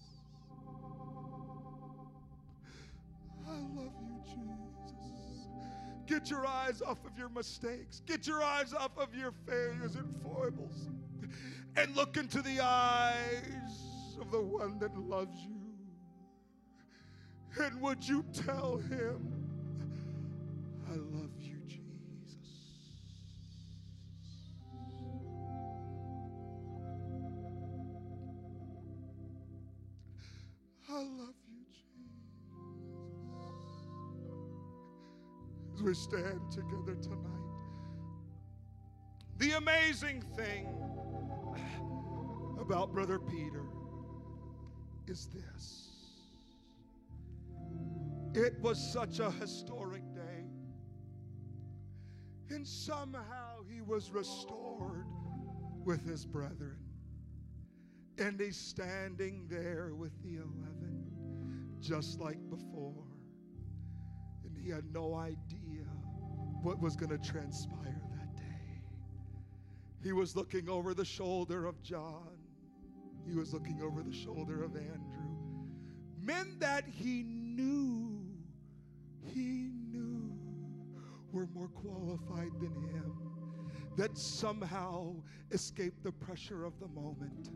I 3.44 3.58
love 3.76 3.96
you, 4.00 4.20
Jesus. 4.24 5.48
Get 6.06 6.30
your 6.30 6.46
eyes 6.46 6.80
off 6.80 7.04
of 7.04 7.18
your 7.18 7.28
mistakes. 7.30 8.02
Get 8.06 8.28
your 8.28 8.40
eyes 8.40 8.72
off 8.72 8.96
of 8.96 9.16
your 9.16 9.32
failures 9.46 9.96
and 9.96 10.14
foibles. 10.22 10.88
And 11.76 11.96
look 11.96 12.16
into 12.16 12.40
the 12.40 12.60
eyes 12.60 14.16
of 14.20 14.30
the 14.30 14.40
one 14.40 14.78
that 14.78 14.96
loves 14.96 15.36
you. 15.40 15.56
And 17.64 17.80
would 17.80 18.06
you 18.06 18.24
tell 18.32 18.76
him, 18.76 19.32
I 20.86 20.92
love 20.92 21.02
you, 21.14 21.23
we 35.84 35.92
stand 35.92 36.40
together 36.50 36.96
tonight, 37.02 37.18
the 39.36 39.52
amazing 39.52 40.22
thing 40.34 40.66
about 42.58 42.92
Brother 42.94 43.18
Peter 43.18 43.66
is 45.06 45.28
this 45.28 45.90
it 48.34 48.58
was 48.60 48.78
such 48.92 49.20
a 49.20 49.30
historic 49.30 50.02
day, 50.14 50.46
and 52.48 52.66
somehow 52.66 53.62
he 53.70 53.80
was 53.80 54.10
restored 54.10 55.06
with 55.84 56.04
his 56.08 56.24
brethren. 56.24 56.78
And 58.18 58.40
he's 58.40 58.56
standing 58.56 59.46
there 59.48 59.92
with 59.94 60.12
the 60.22 60.36
11, 60.36 61.78
just 61.80 62.20
like 62.20 62.38
before. 62.48 63.04
And 64.44 64.56
he 64.56 64.70
had 64.70 64.84
no 64.92 65.14
idea 65.14 65.53
what 66.64 66.80
was 66.80 66.96
going 66.96 67.10
to 67.10 67.18
transpire 67.18 68.00
that 68.16 68.36
day. 68.36 68.80
He 70.02 70.12
was 70.12 70.34
looking 70.34 70.68
over 70.68 70.94
the 70.94 71.04
shoulder 71.04 71.66
of 71.66 71.82
John, 71.82 72.38
he 73.26 73.34
was 73.34 73.52
looking 73.52 73.80
over 73.82 74.02
the 74.02 74.12
shoulder 74.12 74.64
of 74.64 74.74
Andrew. 74.74 74.90
Men 76.20 76.56
that 76.58 76.84
he 76.86 77.22
knew, 77.22 78.24
he 79.22 79.70
knew 79.90 80.32
were 81.32 81.48
more 81.54 81.68
qualified 81.68 82.52
than 82.60 82.72
him, 82.72 83.12
that 83.96 84.16
somehow 84.16 85.14
escaped 85.52 86.02
the 86.02 86.12
pressure 86.12 86.64
of 86.64 86.72
the 86.80 86.88
moment 86.88 87.50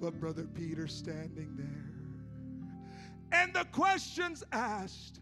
but 0.00 0.18
Brother 0.18 0.46
Peter 0.54 0.86
standing 0.86 1.54
there. 1.56 3.38
And 3.38 3.52
the 3.52 3.64
questions 3.66 4.42
asked, 4.50 5.20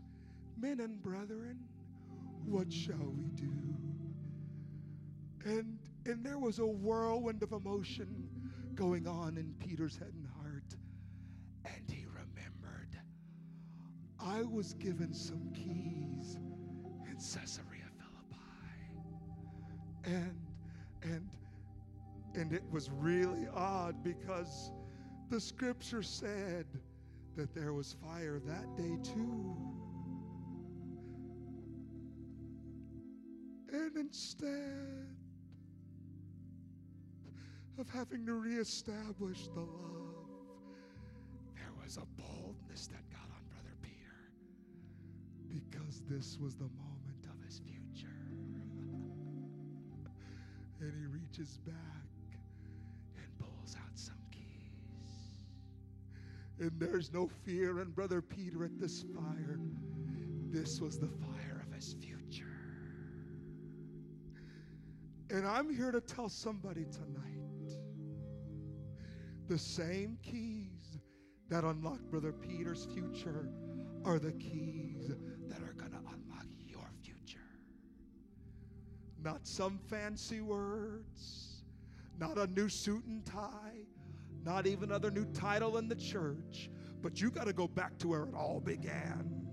Men 0.56 0.80
and 0.80 1.02
brethren, 1.02 1.58
what 2.50 2.72
shall 2.72 3.12
we 3.16 3.28
do? 3.34 3.52
And, 5.44 5.78
and 6.06 6.24
there 6.24 6.38
was 6.38 6.58
a 6.58 6.66
whirlwind 6.66 7.42
of 7.42 7.52
emotion 7.52 8.28
going 8.74 9.06
on 9.06 9.36
in 9.36 9.54
Peter's 9.58 9.96
head 9.96 10.12
and 10.14 10.26
heart. 10.42 10.74
And 11.64 11.90
he 11.90 12.04
remembered, 12.06 12.98
I 14.18 14.42
was 14.42 14.74
given 14.74 15.12
some 15.12 15.50
keys 15.54 16.36
in 17.06 17.16
Caesarea 17.16 17.84
Philippi. 17.98 18.36
And, 20.04 20.40
and, 21.02 21.28
and 22.34 22.52
it 22.52 22.62
was 22.70 22.90
really 22.90 23.46
odd 23.54 24.02
because 24.02 24.70
the 25.30 25.40
scripture 25.40 26.02
said 26.02 26.66
that 27.36 27.54
there 27.54 27.72
was 27.72 27.96
fire 28.04 28.40
that 28.46 28.76
day 28.76 28.96
too. 29.02 29.56
Instead 33.98 35.06
of 37.78 37.88
having 37.90 38.24
to 38.26 38.34
reestablish 38.34 39.48
the 39.48 39.60
love, 39.60 40.26
there 41.54 41.72
was 41.82 41.96
a 41.96 42.06
boldness 42.20 42.86
that 42.88 43.08
got 43.10 43.28
on 43.34 43.42
Brother 43.50 43.74
Peter 43.82 44.30
because 45.48 46.02
this 46.08 46.38
was 46.40 46.54
the 46.54 46.64
moment 46.64 47.26
of 47.30 47.40
his 47.44 47.58
future. 47.60 48.08
and 50.80 50.92
he 50.96 51.06
reaches 51.06 51.58
back 51.58 51.74
and 53.16 53.26
pulls 53.38 53.76
out 53.76 53.96
some 53.96 54.18
keys. 54.30 55.44
And 56.60 56.72
there's 56.78 57.12
no 57.12 57.28
fear 57.44 57.80
in 57.80 57.90
Brother 57.90 58.22
Peter 58.22 58.64
at 58.64 58.78
this 58.78 59.02
fire. 59.14 59.58
This 60.50 60.80
was 60.80 60.98
the 60.98 61.08
fire 61.08 61.47
And 65.30 65.46
I'm 65.46 65.74
here 65.74 65.90
to 65.92 66.00
tell 66.00 66.28
somebody 66.28 66.86
tonight 66.86 67.74
the 69.46 69.58
same 69.58 70.18
keys 70.22 70.98
that 71.48 71.64
unlock 71.64 72.00
Brother 72.10 72.32
Peter's 72.32 72.86
future 72.86 73.48
are 74.04 74.18
the 74.18 74.32
keys 74.32 75.08
that 75.48 75.60
are 75.60 75.74
going 75.74 75.90
to 75.90 75.98
unlock 75.98 76.46
your 76.66 76.90
future. 77.02 77.38
Not 79.22 79.46
some 79.46 79.78
fancy 79.90 80.40
words, 80.40 81.62
not 82.18 82.38
a 82.38 82.46
new 82.46 82.68
suit 82.68 83.04
and 83.04 83.24
tie, 83.24 83.86
not 84.44 84.66
even 84.66 84.84
another 84.84 85.10
new 85.10 85.26
title 85.26 85.76
in 85.76 85.88
the 85.88 85.96
church, 85.96 86.70
but 87.02 87.20
you 87.20 87.30
got 87.30 87.46
to 87.46 87.52
go 87.52 87.68
back 87.68 87.98
to 87.98 88.08
where 88.08 88.24
it 88.24 88.34
all 88.34 88.60
began. 88.60 89.47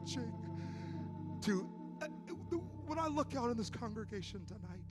Preaching 0.00 0.32
to, 1.42 1.68
uh, 2.02 2.06
when 2.86 2.98
I 2.98 3.08
look 3.08 3.34
out 3.36 3.50
in 3.50 3.56
this 3.56 3.70
congregation 3.70 4.44
tonight, 4.46 4.84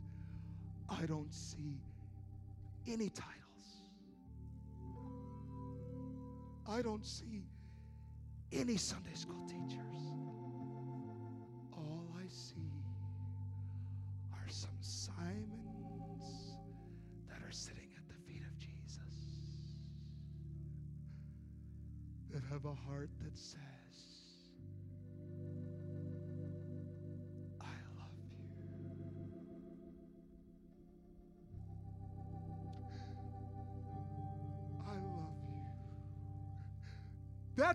I 0.89 1.05
don't 1.05 1.33
see 1.33 1.79
any 2.87 3.09
titles. 3.09 3.35
I 6.67 6.81
don't 6.81 7.05
see 7.05 7.43
any 8.51 8.77
Sunday 8.77 9.13
school 9.13 9.45
teachers. 9.47 10.13
All 11.73 12.07
I 12.17 12.27
see 12.27 12.71
are 14.33 14.49
some 14.49 14.69
Simons 14.81 16.23
that 17.29 17.41
are 17.47 17.51
sitting 17.51 17.89
at 17.95 18.07
the 18.07 18.15
feet 18.27 18.41
of 18.41 18.57
Jesus, 18.57 18.99
that 22.31 22.43
have 22.51 22.65
a 22.65 22.75
heart 22.89 23.09
that 23.23 23.37
says, 23.37 24.18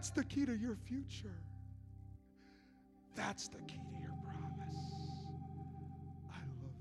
That's 0.05 0.17
the 0.17 0.25
key 0.25 0.45
to 0.45 0.55
your 0.55 0.77
future. 0.87 1.33
That's 3.15 3.49
the 3.49 3.57
key 3.61 3.81
to 3.89 4.03
your 4.03 4.13
promise. 4.23 4.77
I 6.31 6.41
love 6.61 6.77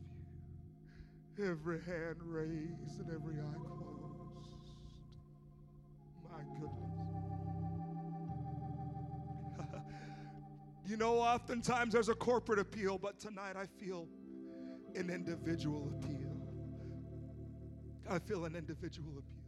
you. 1.37 1.45
Every 1.49 1.79
hand 1.83 2.17
raised 2.21 2.99
and 2.99 3.09
every 3.09 3.35
eye 3.35 3.59
closed. 3.65 4.75
My 6.29 6.43
goodness. 6.59 6.91
you 10.85 10.97
know, 10.97 11.17
oftentimes 11.19 11.93
there's 11.93 12.09
a 12.09 12.15
corporate 12.15 12.59
appeal, 12.59 12.97
but 12.97 13.21
tonight 13.21 13.55
I 13.55 13.67
feel 13.79 14.09
an 14.95 15.09
individual 15.09 15.93
appeal. 15.97 16.35
I 18.09 18.19
feel 18.19 18.43
an 18.43 18.57
individual 18.57 19.11
appeal. 19.11 19.42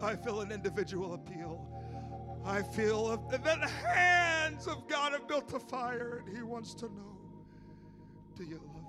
I 0.00 0.14
feel 0.16 0.40
an 0.40 0.52
individual 0.52 1.14
appeal. 1.14 1.66
I 2.44 2.62
feel 2.62 3.16
that 3.30 3.42
the 3.44 3.66
hands 3.66 4.66
of 4.66 4.86
God 4.88 5.12
have 5.12 5.26
built 5.26 5.52
a 5.52 5.58
fire, 5.58 6.22
and 6.26 6.36
He 6.36 6.42
wants 6.42 6.74
to 6.74 6.86
know 6.86 7.16
do 8.36 8.44
you 8.44 8.56
love 8.56 8.74
me? 8.74 8.82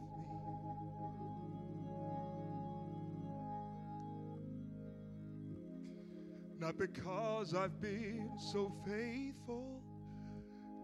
Not 6.59 6.77
because 6.77 7.53
I've 7.53 7.79
been 7.79 8.31
so 8.51 8.75
faithful, 8.85 9.81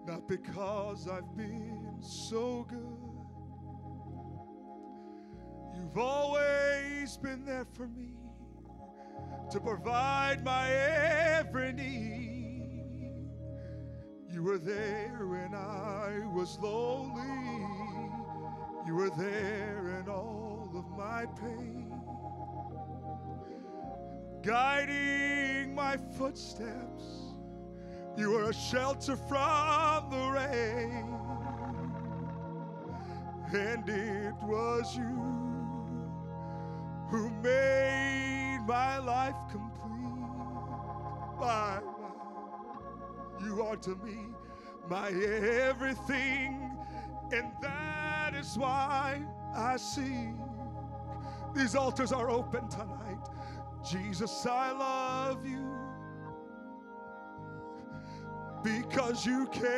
not 0.08 0.28
because 0.30 1.10
I've 1.10 1.36
been 1.36 1.98
so 2.02 2.66
good. 2.70 3.24
You've 5.76 5.98
always 5.98 7.18
been 7.18 7.44
there 7.44 7.66
for 7.74 7.88
me 7.88 8.23
to 9.52 9.60
provide 9.60 10.44
my 10.44 10.70
every 10.72 11.74
need. 11.74 13.30
You 14.30 14.44
were 14.44 14.58
there 14.58 15.28
when 15.28 15.54
I 15.54 16.22
was 16.34 16.58
lonely. 16.60 17.22
You 18.88 18.96
were 18.96 19.12
there 19.12 20.00
in 20.00 20.10
all 20.10 20.70
of 20.76 20.86
my 20.98 21.26
pain, 21.40 21.94
guiding 24.42 25.76
my 25.76 25.98
footsteps. 26.18 27.04
You 28.18 28.32
were 28.32 28.50
a 28.50 28.54
shelter 28.54 29.16
from 29.16 30.10
the 30.10 30.30
rain, 30.32 31.16
and 33.54 33.88
it 33.88 34.34
was 34.44 34.96
you 34.98 35.22
who 37.10 37.30
made 37.42 38.23
my 38.68 38.98
life 39.00 39.36
complete. 39.52 39.74
My, 41.40 41.80
my, 41.80 41.82
you 43.46 43.62
are 43.64 43.76
to 43.78 43.96
me 43.98 44.34
my 44.90 45.10
everything, 45.10 46.72
and 47.32 47.52
that 47.62 48.34
is 48.36 48.58
why 48.58 49.22
I 49.56 49.78
sing. 49.78 50.40
These 51.56 51.76
altars 51.76 52.12
are 52.12 52.30
open 52.30 52.68
tonight. 52.68 53.30
Jesus, 53.90 54.46
I 54.46 54.72
love 54.72 55.46
you 55.46 55.70
because 58.64 59.26
you 59.26 59.48
care. 59.48 59.74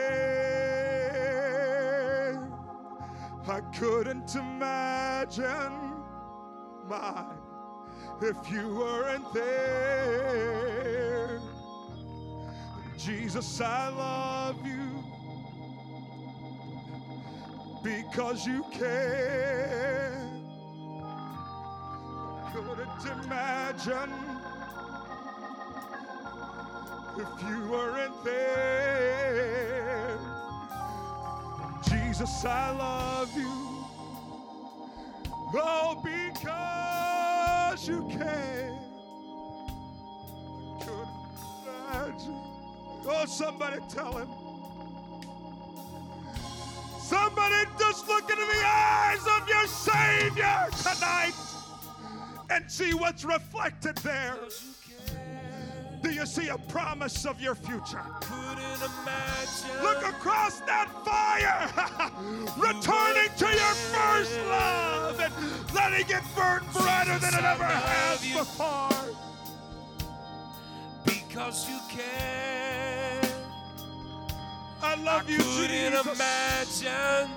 I 3.48 3.62
couldn't 3.78 4.36
imagine 4.36 5.94
mine 6.88 7.45
if 8.22 8.52
you 8.52 8.76
weren't 8.76 9.34
there. 9.34 9.76
Jesus, 12.98 13.62
I 13.62 13.90
love 13.90 14.66
you 14.66 15.04
because 17.84 18.48
you 18.48 18.64
care. 18.72 20.30
Couldn't 22.54 23.24
imagine 23.26 24.14
if 27.18 27.44
you 27.48 27.70
weren't 27.70 28.24
there. 28.24 30.18
Jesus, 31.88 32.46
I 32.46 32.72
love 32.72 33.38
you. 33.38 33.66
Oh, 35.58 36.02
because 36.04 36.75
you 37.88 38.08
care. 38.10 38.78
Couldn't 40.80 41.08
imagine. 41.66 42.42
Oh, 43.08 43.26
somebody 43.28 43.78
tell 43.90 44.18
him. 44.18 44.30
Somebody 47.00 47.70
just 47.78 48.08
look 48.08 48.24
into 48.30 48.36
the 48.36 48.66
eyes 48.66 49.26
of 49.40 49.48
your 49.48 49.68
Savior 49.68 50.68
tonight 50.82 51.34
and 52.50 52.72
see 52.72 52.94
what's 52.94 53.24
reflected 53.24 53.98
there. 53.98 54.36
Do 56.02 56.12
you 56.12 56.26
see 56.26 56.50
a 56.50 56.58
promise 56.58 57.26
of 57.26 57.40
your 57.40 57.56
future? 57.56 58.02
Look 59.82 60.04
across 60.06 60.60
that 60.62 60.90
fire, 61.06 61.70
letting 66.08 66.18
it 66.18 66.36
burn 66.36 66.64
brighter 66.74 67.18
than 67.20 67.34
it 67.34 67.44
ever 67.44 67.64
has 67.64 68.22
before. 68.22 68.90
Because 71.06 71.70
you 71.70 71.80
care. 71.90 73.22
I 74.82 74.96
love 74.96 75.24
I 75.28 75.32
you, 75.32 75.38
couldn't 75.38 75.94
Jesus. 75.94 76.86
imagine 76.86 77.30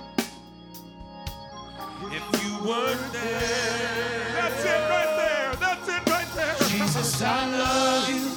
if 2.11 2.43
you 2.43 2.69
weren't 2.69 3.13
there. 3.13 4.33
That's 4.33 4.65
it 4.65 4.89
right 4.89 5.13
there. 5.17 5.55
That's 5.55 5.87
it 5.89 6.09
right 6.09 6.27
there. 6.35 6.55
Jesus, 6.69 7.21
I 7.21 7.57
love 7.57 8.09
you. 8.09 8.29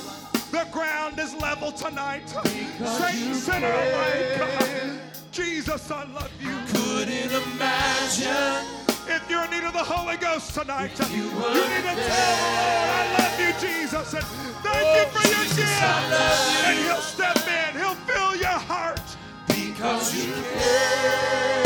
The 0.50 0.70
ground 0.70 1.18
is 1.18 1.34
level 1.34 1.72
tonight. 1.72 2.28
Satan, 2.28 3.34
sinner 3.34 3.72
alike. 3.72 5.00
Jesus, 5.30 5.90
I 5.90 6.04
love 6.04 6.30
you. 6.40 6.56
Couldn't 6.72 7.32
imagine 7.54 8.81
If 9.06 9.28
you're 9.28 9.44
in 9.44 9.50
need 9.50 9.64
of 9.64 9.72
the 9.72 9.84
Holy 9.84 10.16
Ghost 10.16 10.54
tonight, 10.54 10.98
you, 11.10 11.24
need 11.24 11.30
to 11.30 11.32
tell 11.32 12.36
the 12.36 12.48
Lord, 12.52 12.88
I 12.88 13.16
love 13.18 13.40
you, 13.40 13.52
Jesus, 13.60 14.14
and 14.14 14.24
thank 14.24 14.86
you 14.96 15.04
oh, 15.04 15.10
for 15.12 15.28
your 15.28 15.42
Jesus, 15.42 15.56
gift. 15.56 15.82
You. 15.82 16.68
And 16.68 16.78
He'll 16.78 17.00
step 17.00 17.38
in, 17.48 17.80
He'll 17.80 17.94
fill 18.06 18.36
your 18.36 18.58
heart. 18.58 19.00
because 19.48 20.14
you 20.14 20.32
care. 20.32 21.64